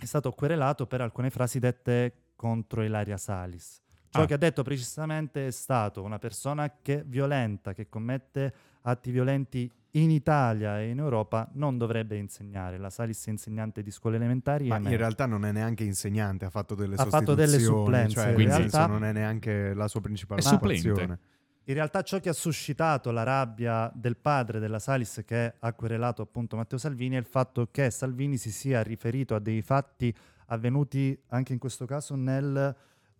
[0.01, 3.81] è stato querelato per alcune frasi dette contro Ilaria Salis.
[4.09, 4.27] Ciò Ah.
[4.27, 10.11] che ha detto precisamente è stato una persona che violenta, che commette atti violenti in
[10.11, 12.79] Italia e in Europa non dovrebbe insegnare.
[12.79, 16.51] La Salis è insegnante di scuole elementari Ma in realtà non è neanche insegnante, ha
[16.51, 20.01] fatto delle Ha fatto delle supplenze, cioè, in realtà- senso non è neanche la sua
[20.01, 21.19] principale È supplente.
[21.67, 26.21] In realtà ciò che ha suscitato la rabbia del padre della Salis che ha querelato
[26.21, 30.15] appunto Matteo Salvini è il fatto che Salvini si sia riferito a dei fatti
[30.49, 32.77] avvenuti anche in questo caso nel,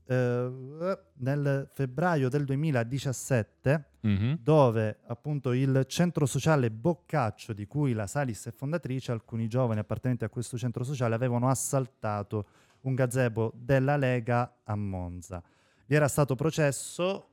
[0.07, 0.51] eh,
[1.15, 4.41] nel febbraio del 2017 Mhm.
[4.43, 10.25] dove appunto il centro sociale Boccaccio di cui la Salis è fondatrice, alcuni giovani appartenenti
[10.25, 12.47] a questo centro sociale avevano assaltato
[12.83, 15.43] un gazebo della Lega a Monza.
[15.87, 17.31] Vi era stato processo,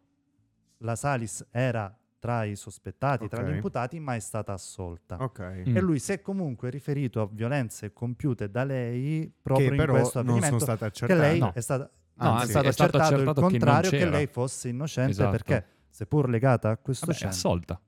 [0.81, 3.47] la Salis era tra i sospettati, tra Ok.
[3.49, 5.17] gli imputati, ma è stata assolta.
[5.19, 5.63] Ok.
[5.67, 5.75] Mm.
[5.77, 9.93] E lui si è comunque riferito a violenze compiute da lei proprio Che in però
[9.93, 11.19] questo non sono avvenimento state che accertate.
[11.19, 11.51] lei No.
[11.53, 13.97] è stata No, anzi, è stato è stato accertato il accertato che non contrario che,
[13.97, 14.09] c'era.
[14.11, 15.31] lei fosse innocente Esatto.
[15.31, 17.81] perché seppur legata a questo Vabbè, è centro assolta.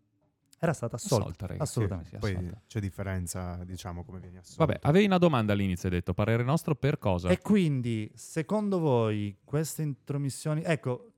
[0.58, 1.24] era stata assolta.
[1.26, 1.62] Assolta, ragazzi.
[1.70, 2.10] assolutamente.
[2.10, 2.62] Sì, Poi assolta.
[2.66, 4.66] c'è differenza, diciamo, come viene assolto.
[4.66, 7.30] Vabbè, avevi una domanda all'inizio, hai detto parere nostro per cosa?
[7.30, 10.64] E quindi, secondo voi, queste intromissioni...
[10.66, 11.10] Ecco,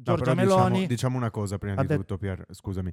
[0.00, 0.86] Giorgia però diciamo- Meloni...
[0.86, 2.92] Diciamo, una cosa prima di det- tutto, Pier, scusami.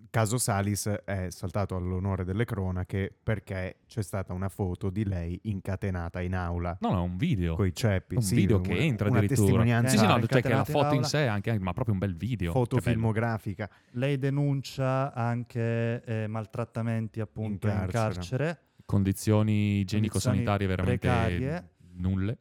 [0.00, 5.38] Il caso Salis è saltato all'onore delle cronache perché c'è stata una foto di lei
[5.44, 7.54] incatenata in aula No, no, è un video.
[7.56, 8.14] con i ceppi.
[8.14, 9.46] un sì, video una- che entra una addirittura.
[9.46, 11.02] testimonianza Sì, sì, no, cioè che la in foto in aula.
[11.06, 12.52] sé anche, ma proprio un bel video.
[12.52, 13.68] foto filmografica.
[13.92, 18.14] Lei denuncia anche eh, maltrattamenti appunto In in carcere.
[18.14, 18.60] carcere.
[18.86, 21.68] Condizioni igienico-sanitarie veramente precarie.
[21.96, 22.38] nulle.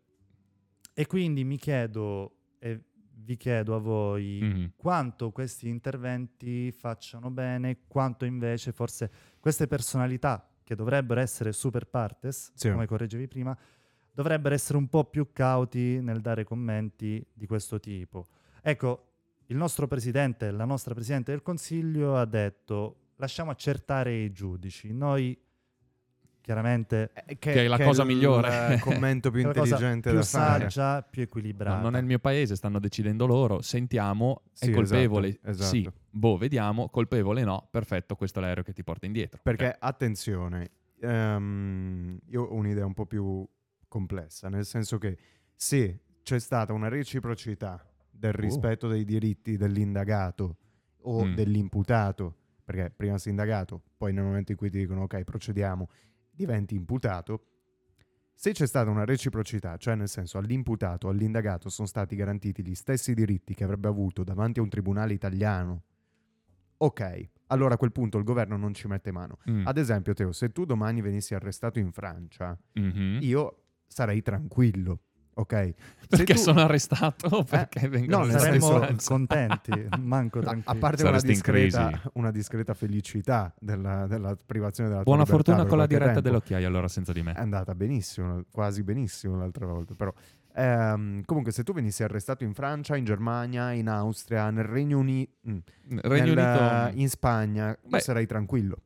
[0.94, 2.82] E quindi mi chiedo, e
[3.28, 4.72] vi chiedo a voi, Mhm.
[4.78, 9.12] quanto questi interventi facciano bene, quanto invece forse
[9.42, 12.72] queste personalità che dovrebbero essere super partes, Sì.
[12.72, 13.56] come correggevi prima,
[14.14, 18.28] dovrebbero essere un po' più cauti nel dare commenti di questo tipo.
[18.62, 19.04] Ecco,
[19.48, 24.94] il nostro presidente, la nostra presidente del Consiglio ha detto lasciamo accertare i giudici.
[24.94, 25.38] Noi
[26.48, 28.76] chiaramente Eh, Che è la cosa il, migliore.
[28.76, 30.70] eh, commento più è intelligente più da fare.
[30.70, 31.82] saggia, più No, equilibrata.
[31.82, 33.62] non è il mio paese, stanno decidendo loro.
[33.62, 35.28] Sentiamo, Sì, è colpevole.
[35.28, 35.70] esatto, esatto.
[35.70, 36.88] Sì, boh, vediamo.
[36.88, 37.68] Colpevole no.
[37.70, 39.42] Perfetto, questo è l'aereo che ti porta indietro.
[39.44, 39.76] Perché, Ok.
[39.80, 40.70] attenzione,
[41.02, 43.46] ehm, io ho un'idea un po' più
[43.90, 45.18] complessa, nel senso che
[45.54, 50.56] se c'è stata una reciprocità del rispetto dei diritti dell'indagato
[51.02, 51.34] o Mm.
[51.36, 55.88] dell'imputato, perché prima sei indagato, poi nel momento in cui ti dicono ok, procediamo,
[56.38, 57.46] diventi imputato.
[58.34, 63.16] Se c'è stata una reciprocità, cioè nel senso all'imputato, all'indagato sono stati garantiti gli stessi
[63.16, 65.82] diritti che avrebbe avuto davanti a un tribunale italiano,
[66.78, 69.40] ok, allora a quel punto il governo non ci mette mano.
[69.50, 69.66] Mm.
[69.66, 73.20] Ad esempio, Teo, se tu domani venissi arrestato in Francia, Mhm.
[73.22, 75.00] io sarei tranquillo,
[75.42, 75.74] ok?
[76.08, 79.08] Perché tu- sono arrestato o perché vengono no, nel arrestati in senso- Francia?
[79.10, 80.78] contenti, manco A- tranquilli.
[80.78, 85.86] A parte una discreta, una discreta felicità della, della privazione della Buona fortuna con la
[85.86, 86.22] diretta tempo.
[86.22, 87.34] dell'occhiaio allora senza di me.
[87.34, 90.14] È andata benissimo, quasi benissimo l'altra volta, però.
[90.56, 95.32] ehm, comunque, se tu venissi arrestato in Francia, in Germania, in Austria, nel Regno Unito,
[96.04, 97.00] Regno Unito...
[97.00, 98.00] in Spagna, Beh.
[98.00, 98.78] sarei tranquillo.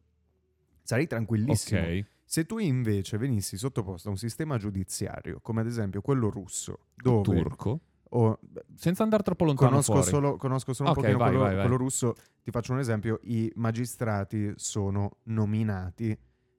[0.84, 1.80] Sarei tranquillissimo.
[1.80, 2.06] Ok.
[2.32, 7.24] Se tu invece venissi sottoposto a un sistema giudiziario, come ad esempio quello russo, dove
[7.24, 7.80] Turco.
[8.12, 8.40] o-
[8.74, 11.62] Senza andare troppo lontano conosco, solo, conosco solo un Ok, pochino vai, quello, vai, vai.
[11.66, 16.18] quello russo, ti faccio un esempio, i magistrati sono nominati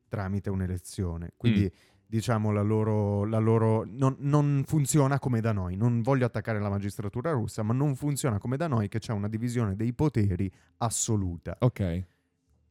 [0.08, 2.02] tramite un'elezione, quindi Mm.
[2.04, 6.68] diciamo la loro, la loro non, non funziona come da noi, non voglio attaccare la
[6.68, 11.56] magistratura russa, ma non funziona come da noi che c'è una divisione dei poteri assoluta.
[11.61, 12.04] Ok.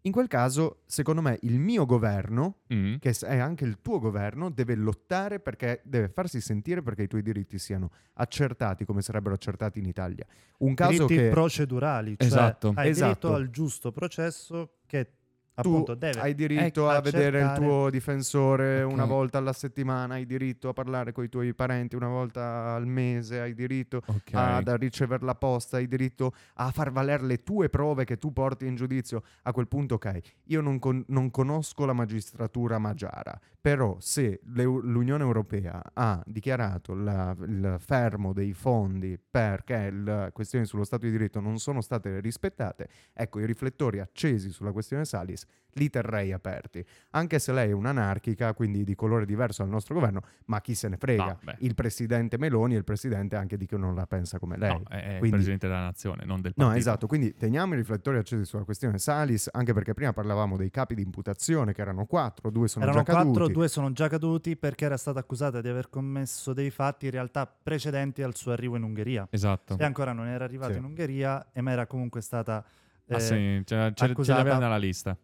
[0.04, 2.96] In quel caso, secondo me, il mio governo Mm.
[3.00, 7.22] che è anche il tuo governo, deve lottare perché deve farsi sentire perché i tuoi
[7.22, 10.26] diritti siano accertati come sarebbero accertati in Italia.
[10.60, 12.72] Un caso diritti che procedurali, cioè Esatto.
[12.76, 13.08] hai Esatto.
[13.28, 15.12] diritto al giusto processo che
[15.54, 18.92] appunto deve hai diritto ecco, a vedere il accertare- tuo difensore Ok.
[18.94, 22.88] una volta alla settimana, hai diritto a parlare con i tuoi parenti una volta al
[22.88, 24.32] mese, hai diritto Ok.
[24.34, 28.32] ad a ricevere la posta, hai diritto a far valere le tue prove che tu
[28.34, 29.24] porti in giudizio.
[29.44, 35.24] A quel punto, ok, io non, con- non conosco la magistratura magiara, però se l'Unione
[35.24, 41.40] Europea ha dichiarato la- il fermo dei fondi perché le questioni sullo Stato di diritto
[41.40, 45.06] non sono state rispettate, ecco, i riflettori accesi sulla questione
[45.42, 46.86] Salis li terrei aperti.
[47.12, 50.90] Anche se lei è un'anarchica, quindi di colore diverso dal nostro governo, ma chi se
[50.90, 51.38] ne frega?
[51.44, 54.70] No, il presidente Meloni è il presidente anche di chi non la pensa come lei.
[54.74, 56.90] No, è il Quindi- presidente della nazione, non del No, partito.
[56.90, 60.94] esatto, quindi teniamo i riflettori accesi sulla questione Salis, anche perché prima parlavamo dei capi
[60.94, 63.54] di imputazione che erano quattro, due sono Erano già quattro, caduti.
[63.54, 67.48] due sono già caduti perché era stata accusata di aver commesso dei fatti in realtà
[67.48, 69.26] precedenti al suo arrivo in Ungheria.
[69.32, 69.78] Esatto.
[69.80, 70.80] E ancora non era arrivata Sì.
[70.80, 72.62] in Ungheria, e ma era comunque stata...
[73.08, 75.18] Ah, eh, sì, ce, ce- ce accusata- l'aveva nella lista,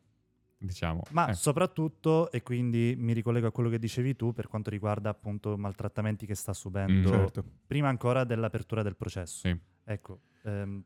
[0.58, 1.02] diciamo.
[1.12, 5.10] Ma Eh, soprattutto, e quindi mi ricollego a quello che dicevi tu per quanto riguarda
[5.10, 7.14] appunto maltrattamenti che sta subendo Mm.
[7.14, 7.44] Certo.
[7.66, 9.48] prima ancora dell'apertura del processo.
[9.48, 9.58] Sì.
[9.86, 10.84] Ecco, ehm,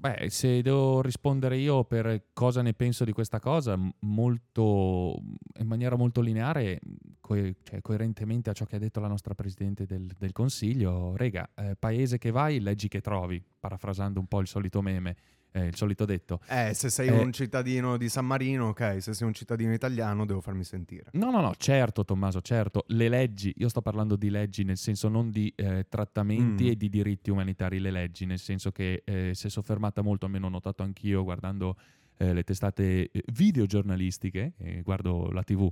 [0.00, 5.20] Beh, se devo rispondere io per cosa ne penso di questa cosa, molto,
[5.58, 6.80] in maniera molto lineare,
[7.20, 11.50] co- cioè coerentemente a ciò che ha detto la nostra Presidente del, del Consiglio, rega,
[11.54, 15.16] eh, paese che vai, leggi che trovi, parafrasando un po' il solito meme,
[15.52, 16.40] eh, il solito detto.
[16.48, 17.12] Eh, se sei Eh.
[17.22, 21.06] un cittadino di San Marino, ok, se sei un cittadino italiano devo farmi sentire.
[21.12, 25.08] No, no, no, certo Tommaso, certo, le leggi, io sto parlando di leggi nel senso
[25.08, 26.68] non di eh, trattamenti Mm.
[26.68, 30.46] e di diritti umanitari, le leggi, nel senso che eh, si è soffermata molto, almeno
[30.46, 31.76] ho notato anch'io guardando
[32.18, 35.70] eh, le testate eh, videogiornalistiche, guardo la tv,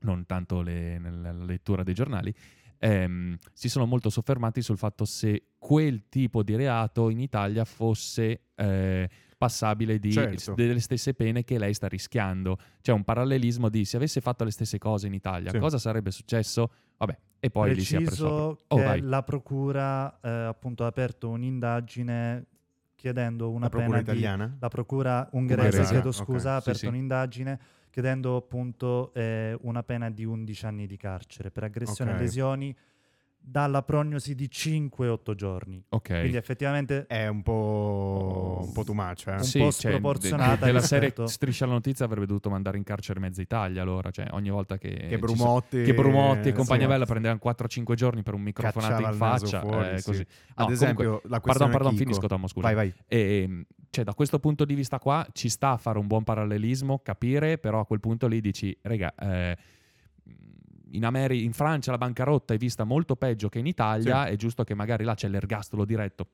[0.00, 2.32] non tanto le- nella lettura dei giornali,
[2.84, 8.40] ehm, si sono molto soffermati sul fatto se quel tipo di reato in Italia fosse
[8.56, 10.54] eh, passabile di, Certo.
[10.54, 12.58] delle stesse pene che lei sta rischiando.
[12.80, 15.58] C'è un parallelismo di se avesse fatto le stesse cose in Italia, Sì.
[15.58, 16.70] cosa sarebbe successo?
[16.96, 18.04] Vabbè, e poi lì si sopra.
[18.04, 22.46] preciso Oh, la procura eh, appunto ha aperto un'indagine
[22.94, 24.56] chiedendo una La pena di italiana?
[24.60, 26.86] la procura ungherese, chiedo scusa, ha Sì, aperto sì.
[26.86, 27.60] un'indagine
[27.92, 32.16] chiedendo appunto eh, una pena di 11 anni di carcere per aggressione Ok.
[32.16, 32.76] e lesioni
[33.44, 35.84] dalla prognosi di 5-8 giorni.
[35.90, 36.08] Ok.
[36.20, 39.32] Quindi effettivamente È un po', un po' too much, eh?
[39.32, 42.78] un Sì, po' cioè, sproporzionata de- della serie rispetto- Striscia la notizia avrebbe dovuto mandare
[42.78, 45.82] in carcere mezza Italia allora, cioè ogni volta che Che ci so- Brumotti...
[45.82, 46.92] che Brumotti e eh, compagnia sì.
[46.92, 50.04] bella prendevano 4-5 giorni per un microfonato in faccia, fuori, eh, sì.
[50.04, 50.20] così.
[50.20, 52.66] Ad No, comunque- esempio, la Pardon, questione pardon, finisco Tommo, scusa.
[52.72, 52.94] Vai, vai.
[53.08, 57.00] E, cioè, da questo punto di vista qua ci sta a fare un buon parallelismo,
[57.02, 59.56] capire, però a quel punto lì dici, raga, eh,
[60.92, 64.64] in, Ameri- in Francia la bancarotta è vista molto peggio che in Italia, è giusto
[64.64, 66.28] che magari là c'è l'ergastolo diretto,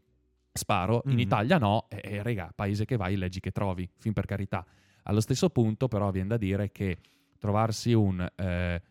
[0.53, 1.19] sparo, in Mhm.
[1.19, 4.65] Italia no, e, e raga, paese che vai, leggi che trovi, fin per carità.
[5.05, 6.99] Allo stesso punto però viene da dire che
[7.39, 8.83] trovarsi un eh,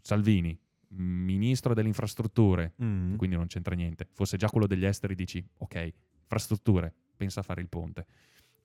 [0.00, 0.56] Salvini,
[0.94, 3.16] ministro delle infrastrutture, Mm.
[3.16, 4.06] quindi non c'entra niente.
[4.12, 8.06] Fosse già quello degli esteri, dici ok, infrastrutture, pensa a fare il ponte.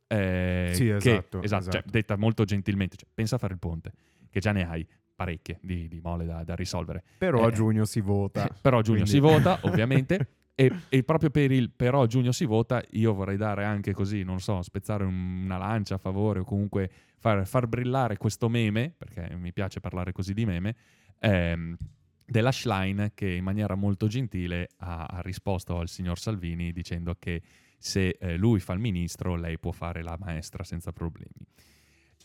[0.08, 1.90] Eh, Sì, che- esatto, esatto, cioè, esatto.
[1.92, 3.92] detta molto gentilmente, cioè, pensa a fare il ponte,
[4.30, 4.88] che già ne hai.
[5.18, 7.04] Parecchie di, di mole da, da risolvere.
[7.18, 8.48] Però a Eh, giugno si vota.
[8.62, 10.30] però a giugno quindi- si vota, ovviamente.
[10.60, 14.24] E, e proprio per il però a giugno si vota, io vorrei dare anche così,
[14.24, 16.90] non so, spezzare un- una lancia a favore o comunque
[17.20, 20.76] far, far brillare questo meme, perché mi piace parlare così di meme,
[21.20, 21.76] ehm,
[22.26, 27.44] della Schlein che in maniera molto gentile ha, ha risposto al signor Salvini dicendo che
[27.78, 31.46] se eh, lui fa il ministro, lei può fare la maestra senza problemi.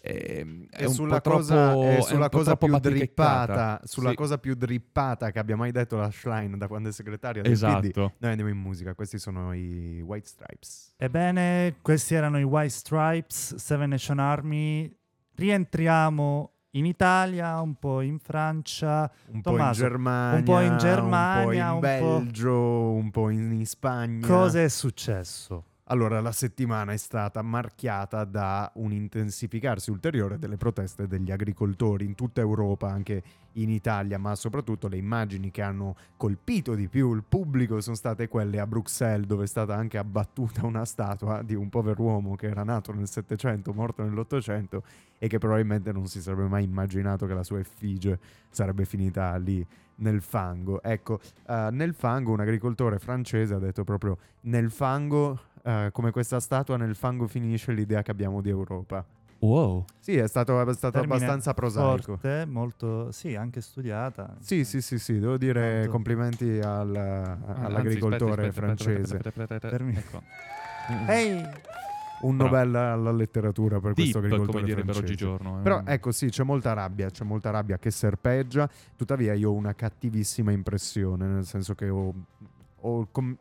[0.05, 4.14] Ehm, è un sulla po' cosa, troppo- è sulla po' cosa più drippata, sulla Sì.
[4.16, 7.57] cosa più drippata che abbia mai detto la Schlein da quando è segretaria del PD,
[7.57, 8.12] Esatto.
[8.18, 8.94] noi andiamo in musica.
[8.94, 10.94] Questi sono i White Stripes.
[10.96, 14.92] Ebbene, questi erano i White Stripes, Seven Nation Army.
[15.36, 19.11] Rientriamo in Italia, un po' in Francia.
[19.28, 23.11] Un Tommaso, po' in Germania, un po' in Germania, un po' in po'- Belgio, un
[23.11, 24.26] po' in Spagna.
[24.26, 25.64] Cosa è successo?
[25.93, 32.14] Allora, la settimana è stata marchiata da un intensificarsi ulteriore delle proteste degli agricoltori in
[32.14, 33.22] tutta Europa, anche
[33.57, 38.26] in Italia, ma soprattutto le immagini che hanno colpito di più il pubblico sono state
[38.28, 42.64] quelle a Bruxelles, dove è stata anche abbattuta una statua di un pover'uomo che era
[42.64, 44.84] nato nel Settecento, morto nell'Ottocento
[45.18, 48.18] e che probabilmente non si sarebbe mai immaginato che la sua effigie
[48.49, 49.62] sarebbe finita lì
[49.97, 50.82] nel fango.
[50.82, 56.40] Ecco, eh, nel fango un agricoltore francese ha detto proprio nel fango, eh, come questa
[56.40, 59.04] statua, nel fango finisce l'idea che abbiamo di Europa.
[59.40, 59.84] Wow.
[59.98, 62.16] Sì, è stato, è stato abbastanza prosaico.
[62.16, 64.36] Forte, molto, sì, anche studiata.
[64.38, 65.90] Sì, sì, sì, sì, devo dire Tanto.
[65.90, 69.98] complimenti al- Ah, all'agricoltore anzi, aspetta, aspetta, francese.
[69.98, 70.22] ecco.
[71.08, 71.42] Ehi,
[72.22, 75.24] Un Però- Nobel alla letteratura per questo Deep, agricoltore come dire per francese.
[75.24, 75.58] oggigiorno.
[75.58, 75.62] eh.
[75.62, 79.74] Però ecco sì, c'è molta rabbia, c'è molta rabbia che serpeggia, tuttavia io ho una
[79.74, 82.14] cattivissima impressione, nel senso che ho,
[82.82, 83.36] ho com-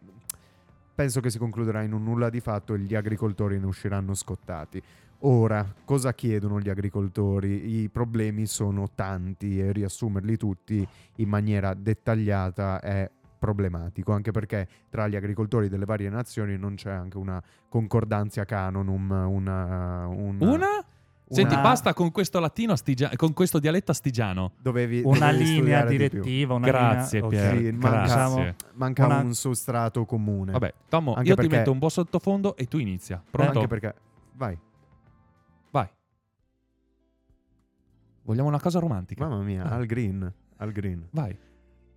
[1.01, 4.79] penso che si concluderà in un nulla di fatto e gli agricoltori ne usciranno scottati.
[5.21, 7.81] Ora, cosa chiedono gli agricoltori?
[7.81, 15.07] I problemi sono tanti e riassumerli tutti in maniera dettagliata è problematico, anche perché tra
[15.07, 20.05] gli agricoltori delle varie nazioni non c'è anche una concordanza canonum, una...
[20.05, 20.80] una- Una?
[21.33, 24.51] Senti, una- basta con questo latino astigia- con questo dialetto astigiano.
[24.61, 27.49] dovevi, una dovevi linea studiare di direttiva, una Grazie, linea...
[27.49, 27.57] Pier.
[27.57, 28.55] Sì, manca- Grazie.
[28.73, 30.51] Manca Una- un sostrato comune.
[30.51, 33.23] Vabbè, Tommo, Anche io perché- ti metto un po' sottofondo e tu inizia.
[33.29, 33.51] Pronto?
[33.59, 33.95] Anche perché...
[34.33, 34.57] Vai.
[35.71, 35.87] Vai.
[38.23, 39.27] Vogliamo una cosa romantica.
[39.27, 39.75] Mamma mia, Ah.
[39.75, 40.31] al green.
[40.57, 41.07] Al green.
[41.11, 41.37] Vai.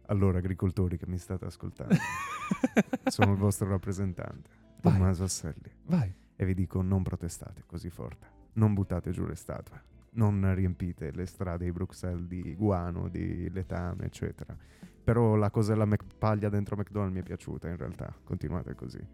[0.07, 1.95] Allora, agricoltori che mi state ascoltando,
[3.07, 4.51] sono il vostro rappresentante,
[4.82, 4.93] Vai.
[4.93, 5.70] Tommaso Asselli.
[5.87, 6.12] Vai.
[6.37, 8.26] E vi dico, non protestate così forte.
[8.55, 9.82] Non buttate giù le statue.
[10.11, 14.57] Non riempite le strade di Bruxelles di guano, di letame, eccetera.
[15.02, 18.14] Però la cosella Mac- paglia dentro McDonald's mi è piaciuta in realtà.
[18.22, 19.05] Continuate così.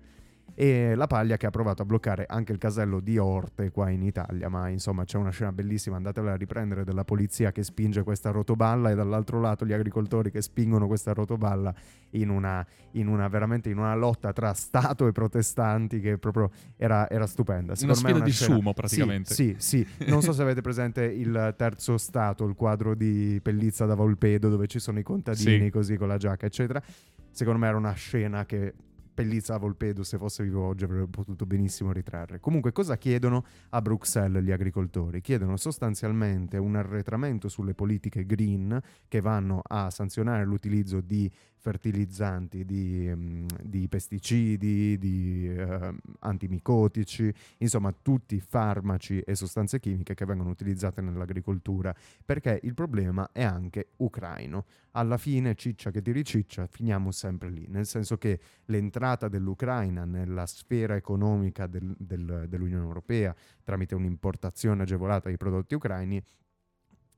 [0.54, 4.02] E la paglia che ha provato a bloccare anche il casello di Orte qua in
[4.02, 8.30] Italia, ma insomma c'è una scena bellissima, andatela a riprendere della polizia che spinge questa
[8.30, 11.74] rotoballa e dall'altro lato gli agricoltori che spingono questa rotoballa
[12.10, 17.08] in una, in una veramente in una lotta tra Stato e protestanti che proprio era,
[17.08, 17.72] era stupenda.
[17.72, 19.32] Una Secondo è sfida di scena- sumo, praticamente.
[19.34, 20.10] Sì, sì, sì.
[20.10, 24.66] Non so se avete presente il terzo Stato, il quadro di Pellizza da Volpedo dove
[24.66, 25.70] ci sono i contadini Sì.
[25.70, 26.82] così con la giacca, eccetera.
[27.30, 28.74] Secondo me era una scena che
[29.20, 32.40] Pellizza a Volpedo, se fosse vivo oggi, avrebbe potuto benissimo ritrarre.
[32.40, 35.20] Comunque, cosa chiedono a Bruxelles gli agricoltori?
[35.20, 43.06] Chiedono sostanzialmente un arretramento sulle politiche green che vanno a sanzionare l'utilizzo di fertilizzanti, di,
[43.06, 51.02] ehm, di pesticidi, di ehm, antimicotici, insomma tutti farmaci e sostanze chimiche che vengono utilizzate
[51.02, 51.94] nell'agricoltura,
[52.24, 54.64] perché il problema è anche ucraino.
[54.92, 60.46] Alla fine, ciccia che ti riciccia, finiamo sempre lì, nel senso che l'entrata dell'Ucraina nella
[60.46, 66.20] sfera economica del- del- dell'Unione Europea tramite un'importazione agevolata di prodotti ucraini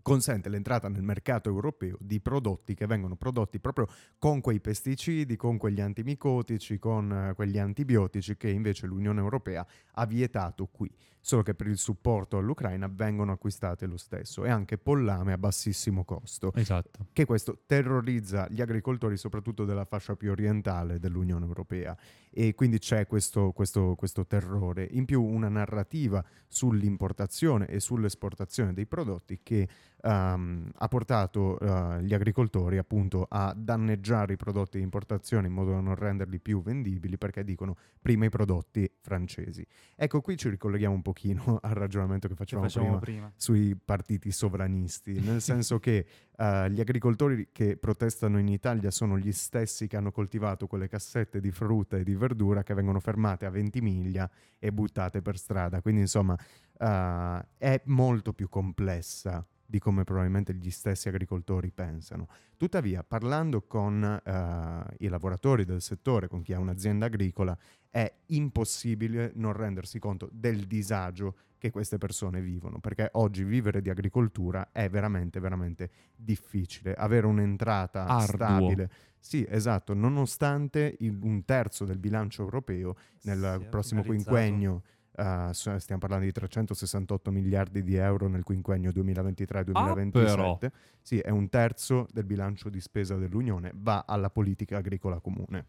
[0.03, 3.89] consente l'entrata nel mercato europeo di prodotti che vengono prodotti proprio
[4.19, 10.07] con quei pesticidi, con quegli antimicotici, con eh, quegli antibiotici che invece l'Unione Europea ha
[10.07, 10.91] vietato qui,
[11.21, 16.05] solo che per il supporto all'Ucraina vengono acquistate lo stesso e anche pollame a bassissimo
[16.05, 17.07] costo Esatto.
[17.13, 21.97] che questo terrorizza gli agricoltori soprattutto della fascia più orientale dell'Unione Europea
[22.31, 24.89] e quindi c'è questo, questo- questo terrore.
[24.91, 29.69] In più una narrativa sull'importazione e sull'esportazione dei prodotti che
[30.03, 35.71] ehm, ha portato eh, gli agricoltori appunto a danneggiare i prodotti di importazione in modo
[35.71, 39.65] da non renderli più vendibili perché dicono prima i prodotti francesi.
[39.97, 43.33] Ecco qui ci ricolleghiamo un pochino al ragionamento che Che facevamo facevamo prima prima.
[43.37, 49.33] sui partiti sovranisti, nel senso che eh, gli agricoltori che protestano in Italia sono gli
[49.33, 53.51] stessi che hanno coltivato quelle cassette di frutta e di verdura che vengono fermate a
[53.51, 54.29] 20 miglia
[54.59, 55.81] e buttate per strada.
[55.81, 56.37] Quindi insomma
[56.79, 62.29] eh, è molto più complessa di come probabilmente gli stessi agricoltori pensano.
[62.59, 67.57] Tuttavia, parlando con eh, i lavoratori del settore, con chi ha un'azienda agricola,
[67.89, 73.89] è impossibile non rendersi conto del disagio che queste persone vivono, perché oggi vivere di
[73.89, 76.93] agricoltura è veramente, veramente difficile.
[76.93, 78.27] Avere un'entrata Arduo.
[78.27, 78.91] stabile.
[79.18, 84.83] Sì, esatto, nonostante il- un terzo del bilancio europeo nel Sì, prossimo quinquennio
[85.15, 90.11] Uh, stiamo parlando di 368 miliardi di euro nel quinquennio 2023-2027.
[90.11, 90.59] però.
[91.03, 95.67] sì, è un terzo del bilancio di spesa dell'Unione, va alla politica agricola comune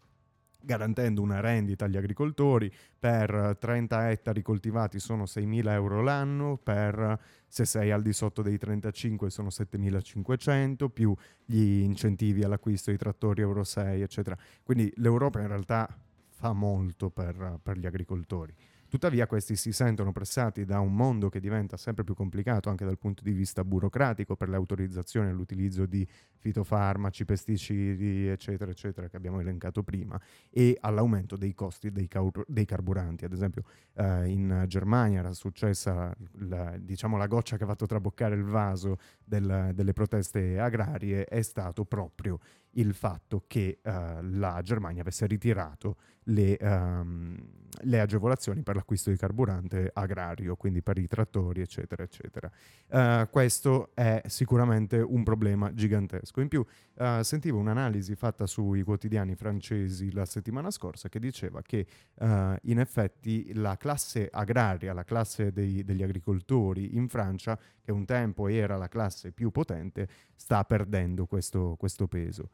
[0.64, 7.20] garantendo una rendita agli agricoltori per eh, 30 ettari coltivati sono 6.000 euro l'anno, per
[7.46, 11.14] se sei al di sotto dei 35 sono 7.500, più
[11.44, 14.36] gli incentivi all'acquisto di trattori Euro 6, eccetera.
[14.62, 15.88] Quindi l'Europa in realtà
[16.28, 18.54] fa molto per, per gli agricoltori.
[18.94, 22.96] Tuttavia questi si sentono pressati da un mondo che diventa sempre più complicato anche dal
[22.96, 29.40] punto di vista burocratico per le autorizzazioni all'utilizzo di fitofarmaci, pesticidi, eccetera, eccetera, che abbiamo
[29.40, 30.16] elencato prima,
[30.48, 33.24] e all'aumento dei costi dei, caur- dei carburanti.
[33.24, 33.64] Ad esempio
[33.94, 38.98] eh, in Germania era successa la, diciamo, la goccia che ha fatto traboccare il vaso
[39.24, 42.38] del- delle proteste agrarie è stato proprio
[42.74, 47.36] il fatto che eh, la Germania avesse ritirato le, ehm,
[47.82, 52.50] le agevolazioni per l'acquisto di carburante agrario, quindi per i trattori, eccetera, eccetera.
[52.88, 56.40] Eh, questo è sicuramente un problema gigantesco.
[56.40, 56.64] In più,
[56.96, 62.78] eh, sentivo un'analisi fatta sui quotidiani francesi la settimana scorsa che diceva che eh, in
[62.78, 68.76] effetti la classe agraria, la classe dei- degli agricoltori in Francia, che un tempo era
[68.76, 72.50] la classe più potente, sta perdendo questo, questo peso.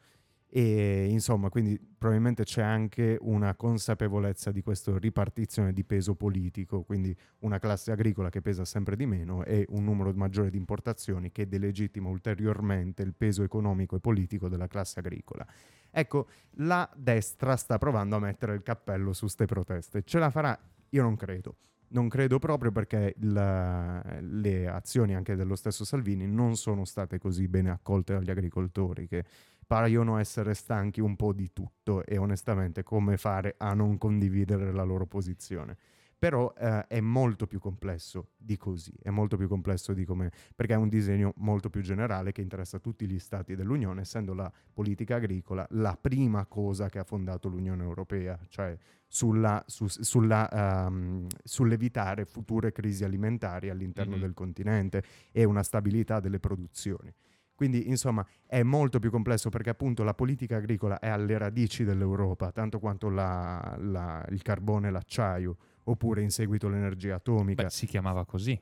[0.52, 7.16] E insomma, quindi probabilmente c'è anche una consapevolezza di questa ripartizione di peso politico, quindi
[7.40, 11.46] una classe agricola che pesa sempre di meno e un numero maggiore di importazioni che
[11.46, 15.46] delegittima ulteriormente il peso economico e politico della classe agricola.
[15.88, 16.26] Ecco,
[16.56, 20.02] la destra sta provando a mettere il cappello su ste proteste.
[20.02, 20.58] Ce la farà?
[20.90, 21.56] Io non credo.
[21.92, 27.48] Non credo proprio perché la- le azioni anche dello stesso Salvini non sono state così
[27.48, 29.24] bene accolte dagli agricoltori che
[29.70, 34.82] paiono essere stanchi un po' di tutto e onestamente come fare a non condividere la
[34.82, 35.76] loro posizione.
[36.18, 40.74] Però eh, è molto più complesso di così, è molto più complesso di come, perché
[40.74, 45.14] è un disegno molto più generale che interessa tutti gli stati dell'Unione, essendo la politica
[45.16, 52.24] agricola la prima cosa che ha fondato l'Unione Europea, cioè sulla- su- sulla, ehm, sull'evitare
[52.24, 54.20] future crisi alimentari all'interno Mhm.
[54.20, 57.14] del continente e una stabilità delle produzioni.
[57.60, 62.50] Quindi, insomma, è molto più complesso perché appunto la politica agricola è alle radici dell'Europa,
[62.52, 67.64] tanto quanto la- la- il carbone e l'acciaio, oppure in seguito l'energia atomica.
[67.64, 68.58] Beh, si chiamava così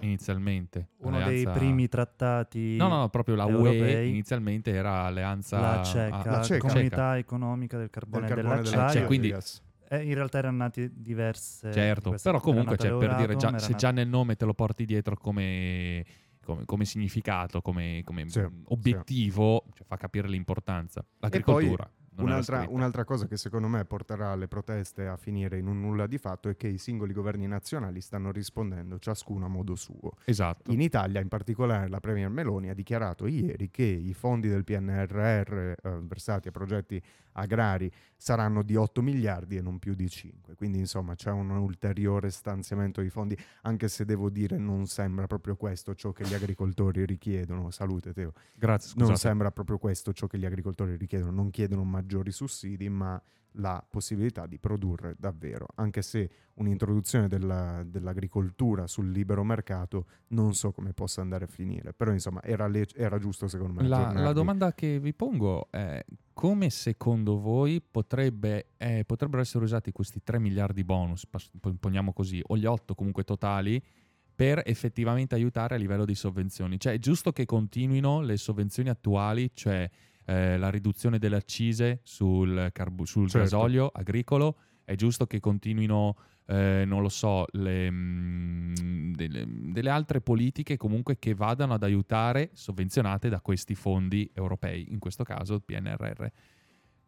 [0.00, 0.90] inizialmente.
[0.98, 4.10] Uno dei Alleanza- primi trattati No, no, proprio la UE europei.
[4.10, 6.68] inizialmente era alleanza la ceca, ah, La ceca.
[6.68, 8.78] comunità economica del carbone, del e carbone dell'acciaio.
[8.78, 9.06] dell'acciaio.
[9.08, 9.62] quindi- yes.
[9.88, 11.68] Eh, in realtà erano nati diverse.
[11.68, 14.86] di Certo, però comunque cioè, per dire già, se già nel nome te lo porti
[14.86, 16.02] dietro come,
[16.42, 21.04] come- come significato, come, come, Sì, obiettivo, cioè, fa capire l'importanza.
[21.18, 21.90] L'agricoltura.
[22.14, 26.06] Non Un'altra, un'altra cosa che secondo me porterà le proteste a finire in un nulla
[26.06, 30.12] di fatto è che i singoli governi nazionali stanno rispondendo ciascuno a modo suo.
[30.24, 30.70] Esatto.
[30.70, 35.52] In Italia, in particolare, la Premier Meloni ha dichiarato ieri che i fondi del PNRR
[35.54, 37.02] eh, versati a progetti
[37.34, 40.54] agrari saranno di 8 miliardi e non più di 5.
[40.54, 45.56] Quindi, insomma, c'è un ulteriore stanziamento di fondi, anche se devo dire non sembra proprio
[45.56, 47.70] questo ciò che gli agricoltori richiedono.
[47.70, 48.32] Salute, Teo.
[48.54, 49.28] Grazie, Non scusate.
[49.28, 53.20] sembra proprio questo ciò che gli agricoltori richiedono, non chiedono maggiori sussidi, ma
[53.56, 60.72] la possibilità di produrre davvero, anche se un'introduzione della- dell'agricoltura sul libero mercato non so
[60.72, 63.88] come possa andare a finire, però insomma era, le- era giusto secondo me.
[63.88, 69.92] La, la domanda che vi pongo è come secondo voi potrebbe, eh, potrebbero essere usati
[69.92, 71.26] questi 3 miliardi bonus,
[71.78, 73.82] poniamo così, o gli 8 comunque totali,
[74.34, 76.80] per effettivamente aiutare a livello di sovvenzioni?
[76.80, 79.88] Cioè è giusto che continuino le sovvenzioni attuali, cioè
[80.24, 83.56] eh, la riduzione delle accise sul, carbu- sul Certo.
[83.56, 86.16] gasolio agricolo, è giusto che continuino,
[86.46, 92.50] eh, non lo so, le, mm, delle, delle altre politiche comunque che vadano ad aiutare,
[92.52, 96.26] sovvenzionate da questi fondi europei, in questo caso il PNRR.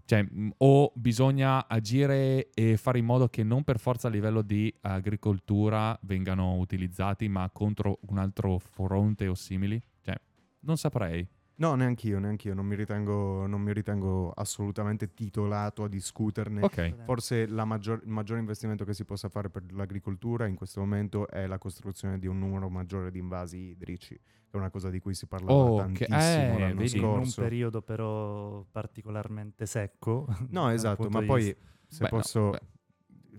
[0.06, 4.42] Cioè, mh, o bisogna agire e fare in modo che non per forza a livello
[4.42, 9.80] di agricoltura vengano utilizzati, ma contro un altro fronte o simili?
[10.02, 10.14] Cioè,
[10.60, 11.26] non saprei.
[11.56, 16.62] No, neanch'io, neanch'io, non mi ritengo, non mi ritengo assolutamente titolato a discuterne.
[16.62, 17.04] Ok.
[17.04, 21.28] Forse la maggior- il maggior investimento che si possa fare per l'agricoltura in questo momento
[21.28, 24.98] è la costruzione di un numero maggiore di invasi idrici, che è una cosa di
[24.98, 27.42] cui si parlava Oh, che- tantissimo eh, l'anno vedi, in un scorso.
[27.42, 30.26] periodo però particolarmente secco.
[30.48, 31.54] No, esatto, ma poi
[31.86, 32.60] se Beh, no, posso, beh,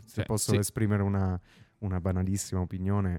[0.05, 0.57] se cioè, posso sì.
[0.57, 1.37] esprimere una,
[1.79, 3.17] una banalissima opinione,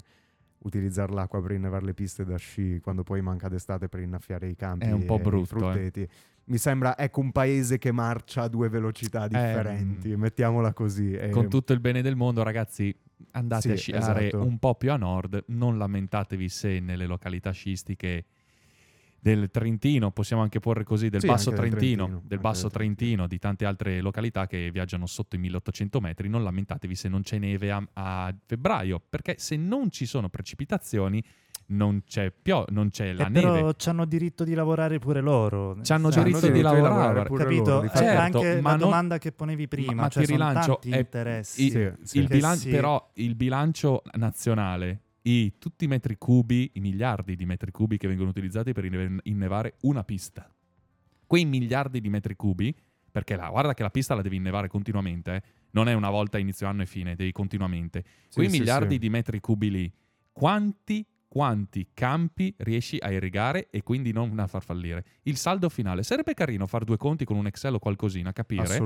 [0.66, 4.56] utilizzare l'acqua per innevare le piste da sci quando poi manca d'estate per innaffiare i
[4.56, 6.08] campi È un po' brutto, eh.
[6.48, 11.12] Mi sembra, ecco, un paese che marcia a due velocità differenti, mettiamola così.
[11.12, 12.96] e- Ehm, Con tutto il bene del mondo, ragazzi,
[13.32, 14.44] andate Sì, a sciare esatto.
[14.44, 15.42] un po' più a nord.
[15.48, 18.24] Non lamentatevi se nelle località sciistiche
[19.18, 23.26] del Trentino, possiamo anche porre così, del Sì, Basso del Trentino, Trentino, del Basso Trentino.
[23.26, 27.38] Di tante altre località che viaggiano sotto i 1800 metri, non lamentatevi se non c'è
[27.38, 31.22] neve a, a febbraio, perché se non ci sono precipitazioni
[31.68, 33.50] non c'è, pio- non c'è la Eh, neve.
[33.50, 35.76] però hanno diritto di lavorare pure loro.
[35.82, 37.70] C'hanno senso- diritto di lavorare, pure Capito?
[37.70, 40.72] loro, Certo, anche ma la non- domanda che ponevi prima, ma cioè ti sono rilancio,
[40.74, 41.66] tanti è- interessi.
[41.66, 42.18] i- Sì, sì.
[42.18, 42.70] il bilan- sì.
[42.70, 48.07] Però il bilancio nazionale, i, tutti i metri cubi, i miliardi di metri cubi che
[48.07, 50.49] vengono utilizzati per inne- innevare una pista.
[51.27, 52.74] Quei miliardi di metri cubi,
[53.11, 56.39] perché la, guarda che la pista la devi innevare continuamente, eh, non è una volta
[56.39, 58.05] inizio anno e fine, devi continuamente.
[58.29, 58.99] Sì, Quei sì, miliardi sì.
[59.01, 59.93] di metri cubi lì,
[60.31, 65.05] quanti, quanti campi riesci a irrigare e quindi non a far fallire?
[65.22, 66.05] Il saldo finale.
[66.05, 68.79] Sarebbe carino fare due conti con un Excel o qualcosina, capire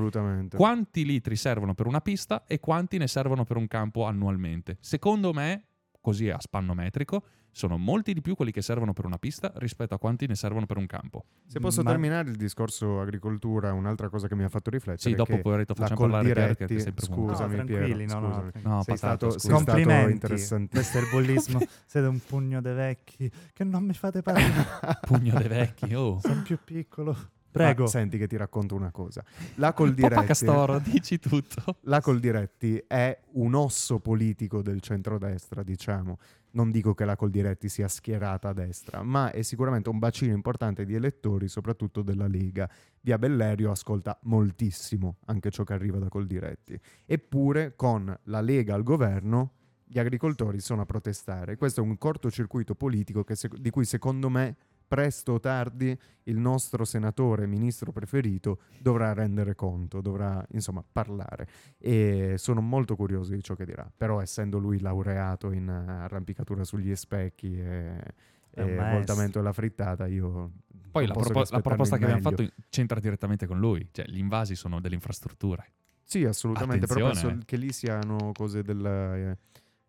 [0.56, 4.78] quanti litri servono per una pista e quanti ne servono per un campo annualmente.
[4.80, 5.64] Secondo me,
[6.00, 7.22] così a spanno metrico,
[7.52, 10.66] sono molti di più quelli che servono per una pista rispetto a quanti ne servono
[10.66, 11.24] per un campo.
[11.46, 15.16] Se posso Ma- terminare il discorso agricoltura, un'altra cosa che mi ha fatto riflettere Sì,
[15.16, 18.06] dopo che poveretto la facciamo parlare Pier, che Coldiretti, è sempre scusami No, Piero, tranquilli,
[18.06, 18.50] no, no, scusami.
[18.52, 18.68] tranquilli.
[18.74, 19.38] No, sei patata, stato, scusa.
[19.40, 20.12] sei stato Complimenti.
[20.12, 20.80] interessantissimo.
[20.80, 21.58] Questo è il bullismo.
[21.86, 24.98] Siete un pugno de vecchi che non mi fate parlare.
[25.06, 26.20] Pugno dei vecchi, oh.
[26.20, 27.16] Sono più piccolo.
[27.50, 27.84] Prego.
[27.84, 29.24] Ah, senti che ti racconto una cosa.
[29.56, 31.78] La Coldiretti, Castoro, dici tutto.
[31.82, 36.18] la Coldiretti è un osso politico del centrodestra, diciamo.
[36.52, 40.84] Non dico che la Coldiretti sia schierata a destra, ma è sicuramente un bacino importante
[40.84, 42.68] di elettori, soprattutto della Lega.
[43.00, 46.78] Via Bellerio ascolta moltissimo anche ciò che arriva da Coldiretti.
[47.06, 49.52] Eppure, con la Lega al governo,
[49.84, 51.56] gli agricoltori sono a protestare.
[51.56, 54.56] Questo è un cortocircuito politico che sec- di cui secondo me
[54.90, 61.46] presto o tardi il nostro senatore, ministro preferito, dovrà rendere conto, dovrà insomma parlare.
[61.78, 63.88] E sono molto curioso di ciò che dirà.
[63.96, 68.02] Però essendo lui laureato in arrampicatura sugli specchi e,
[68.50, 70.54] e voltamento alla frittata, io...
[70.90, 73.86] Poi la, propo- la proposta che abbiamo fatto c'entra direttamente con lui.
[73.92, 75.70] Cioè, gli invasi sono delle infrastrutture.
[76.02, 77.34] Sì, assolutamente, però Attenzione.
[77.34, 79.38] penso che lì siano cose del, eh,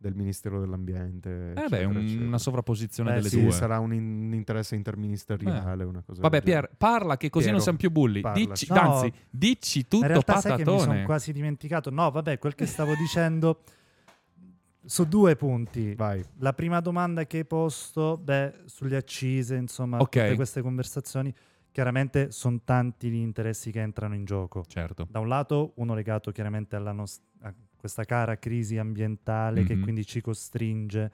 [0.01, 1.53] del Ministero dell'Ambiente.
[1.55, 2.25] Eh beh, un- eccetera.
[2.27, 3.51] una sovrapposizione Beh, delle sì, due.
[3.51, 6.41] sarà un, in- un interesse interministeriale, una cosa Vabbè.
[6.41, 8.21] Pier, parla che così Piero, non siamo più bulli.
[8.33, 11.05] Dici, No, anzi, dici tutto In realtà sai che mi sono patatone.
[11.05, 11.89] quasi dimenticato.
[11.91, 13.61] No, vabbè, quel che stavo dicendo
[14.83, 15.93] su due punti.
[15.93, 16.23] Vai.
[16.39, 20.09] La prima domanda che hai posto, beh, sulle accise, insomma, Ok.
[20.09, 21.31] tutte queste conversazioni,
[21.71, 24.63] chiaramente sono tanti gli interessi che entrano in gioco.
[24.67, 25.07] Certo.
[25.09, 27.30] Da un lato, uno legato chiaramente alla nos- a
[27.81, 29.81] questa cara crisi ambientale che Mhm.
[29.81, 31.11] quindi ci costringe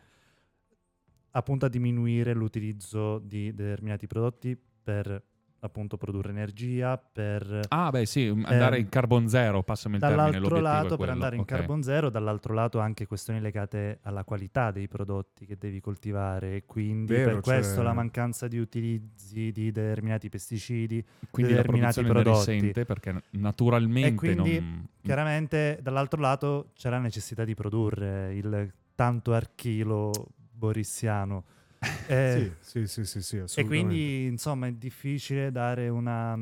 [1.31, 5.23] appunto a diminuire l'utilizzo di determinati prodotti per
[5.67, 10.23] appunto produrre energia, per Ah, beh, sì, andare Ehm, in carbon zero, passami il termine,
[10.31, 11.47] dall'altro è lato per andare in Ok.
[11.47, 16.63] carbon zero, dall'altro lato anche questioni legate alla qualità dei prodotti che devi coltivare e
[16.65, 22.03] quindi Vero, per questo cioè- la mancanza di utilizzi di determinati pesticidi Quindi la determinati
[22.03, 22.51] prodotti.
[22.51, 24.87] risente perché naturalmente E quindi, non...
[25.01, 30.11] Chiaramente dall'altro lato c'è la necessità di produrre il tanto archilo
[30.51, 31.45] borissiano.
[32.07, 36.35] Eh, Sì, sì, sì, sì, sì, e quindi insomma è difficile dare una,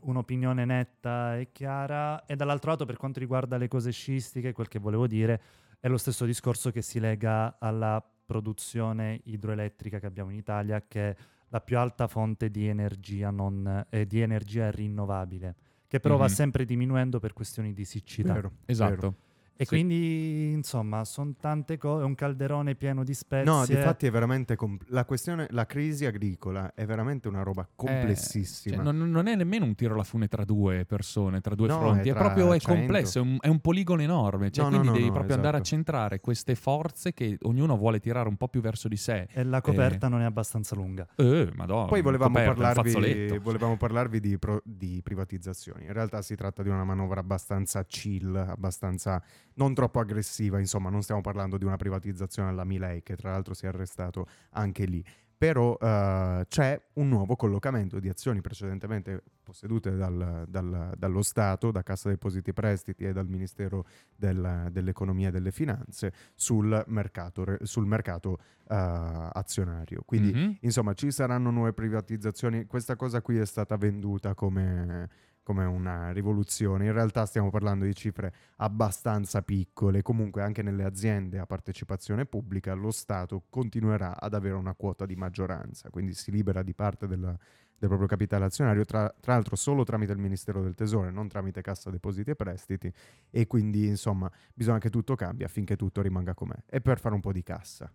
[0.00, 4.78] un'opinione netta e chiara e dall'altro lato per quanto riguarda le cose scistiche quel che
[4.78, 5.40] volevo dire
[5.80, 11.10] è lo stesso discorso che si lega alla produzione idroelettrica che abbiamo in Italia che
[11.10, 11.16] è
[11.48, 15.54] la più alta fonte di energia, non, eh, di energia rinnovabile
[15.86, 16.30] che però va Mhm.
[16.30, 18.32] sempre diminuendo per questioni di siccità.
[18.34, 18.96] Vero, Esatto.
[18.96, 19.14] vero.
[19.58, 19.70] E Sì.
[19.70, 23.50] quindi, insomma, sono tante cose, è un calderone pieno di spezie.
[23.50, 28.76] No, difatti è veramente com- la questione, la crisi agricola è veramente una roba complessissima.
[28.76, 31.78] Cioè, non, non è nemmeno un tiro alla fune tra due persone, tra due No,
[31.78, 34.50] fronti, è è, tra proprio è complesso, è un, è un poligono enorme.
[34.50, 35.74] Cioè, No, quindi no, devi proprio andare a esatto.
[35.76, 39.26] centrare queste forze che ognuno vuole tirare un po' più verso di sé.
[39.30, 41.06] E la coperta non è abbastanza lunga.
[41.16, 41.86] Eh, madonna.
[41.86, 45.84] Poi volevamo coperta, parlarvi, volevamo parlarvi di, pro- di privatizzazioni.
[45.86, 49.22] In realtà si tratta di una manovra abbastanza chill, abbastanza
[49.56, 53.54] non troppo aggressiva, insomma, non stiamo parlando di una privatizzazione alla Milei, che tra l'altro
[53.54, 55.04] si è arrestato anche lì
[55.36, 61.82] però uh, c'è un nuovo collocamento di azioni precedentemente possedute dal, dal, dallo Stato, da
[61.82, 63.84] Cassa Depositi e Prestiti e dal Ministero
[64.14, 70.02] del, dell'Economia e delle Finanze sul mercato, sul mercato uh, azionario.
[70.06, 70.52] Quindi mm-hmm.
[70.60, 75.08] insomma ci saranno nuove privatizzazioni, questa cosa qui è stata venduta come
[75.46, 76.86] come una rivoluzione.
[76.86, 82.74] In realtà stiamo parlando di cifre abbastanza piccole, comunque anche nelle aziende a partecipazione pubblica
[82.74, 87.20] lo Stato continuerà ad avere una quota di maggioranza, quindi si libera di parte del,
[87.20, 91.62] del proprio capitale azionario, tra, tra, l'altro solo tramite il Ministero del Tesoro, non tramite
[91.62, 92.92] Cassa Depositi e Prestiti,
[93.30, 96.58] e quindi insomma bisogna che tutto cambia affinché tutto rimanga com'è.
[96.66, 97.88] E per fare un po' di cassa.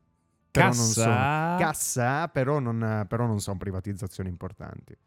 [0.52, 0.82] Però cassa?
[0.82, 4.98] Non sono, cassa, però non, però non sono privatizzazioni importanti.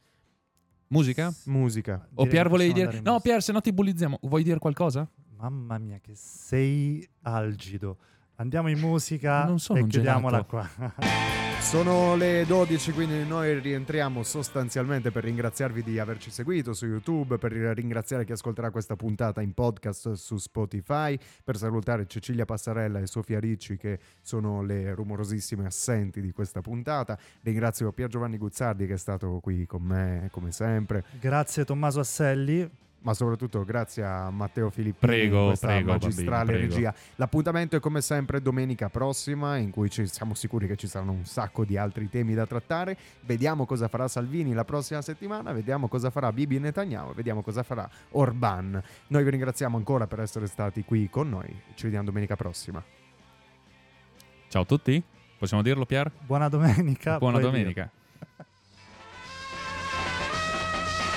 [0.95, 1.35] Musica?
[1.47, 2.09] Musica.
[2.15, 3.01] O Pier volevi dire...
[3.03, 4.21] No, Pier, se no ti bullizziamo.
[4.23, 5.11] Vuoi dire qualcosa?
[5.37, 7.99] Mamma mia, che sei algido.
[8.37, 10.69] Andiamo in musica non sono e chiudiamola qua.
[11.65, 17.53] Sono le 12, quindi noi rientriamo sostanzialmente per ringraziarvi di averci seguito su YouTube, per
[17.53, 23.41] ringraziare chi ascolterà questa puntata in podcast su Spotify, per salutare Cecilia Passarella e Sofia
[23.41, 27.19] Ricci che sono le rumorosissime assenti di questa puntata.
[27.41, 31.03] Ringrazio Pier Giovanni Guzzardi che è stato qui con me come sempre.
[31.19, 32.71] Grazie Tommaso Asselli
[33.05, 36.95] ma soprattutto grazie a Matteo Filippini prego, questa prego, magistrale bambino, regia.
[37.17, 41.25] L'appuntamento è come sempre domenica prossima in cui ci, siamo sicuri che ci saranno un
[41.25, 42.97] sacco di altri temi da trattare.
[43.21, 47.89] Vediamo cosa farà Salvini la prossima settimana, vediamo cosa farà Bibi Netanyahu, vediamo cosa farà
[48.13, 48.83] Orban.
[49.09, 51.49] Noi vi ringraziamo ancora per essere stati qui con noi.
[51.75, 52.83] Ci vediamo domenica prossima.
[54.49, 55.03] Ciao a tutti.
[55.37, 56.11] Possiamo dirlo Pier?
[56.25, 57.19] Buona domenica.
[57.19, 57.83] Buona domenica.
[57.83, 58.04] Dire.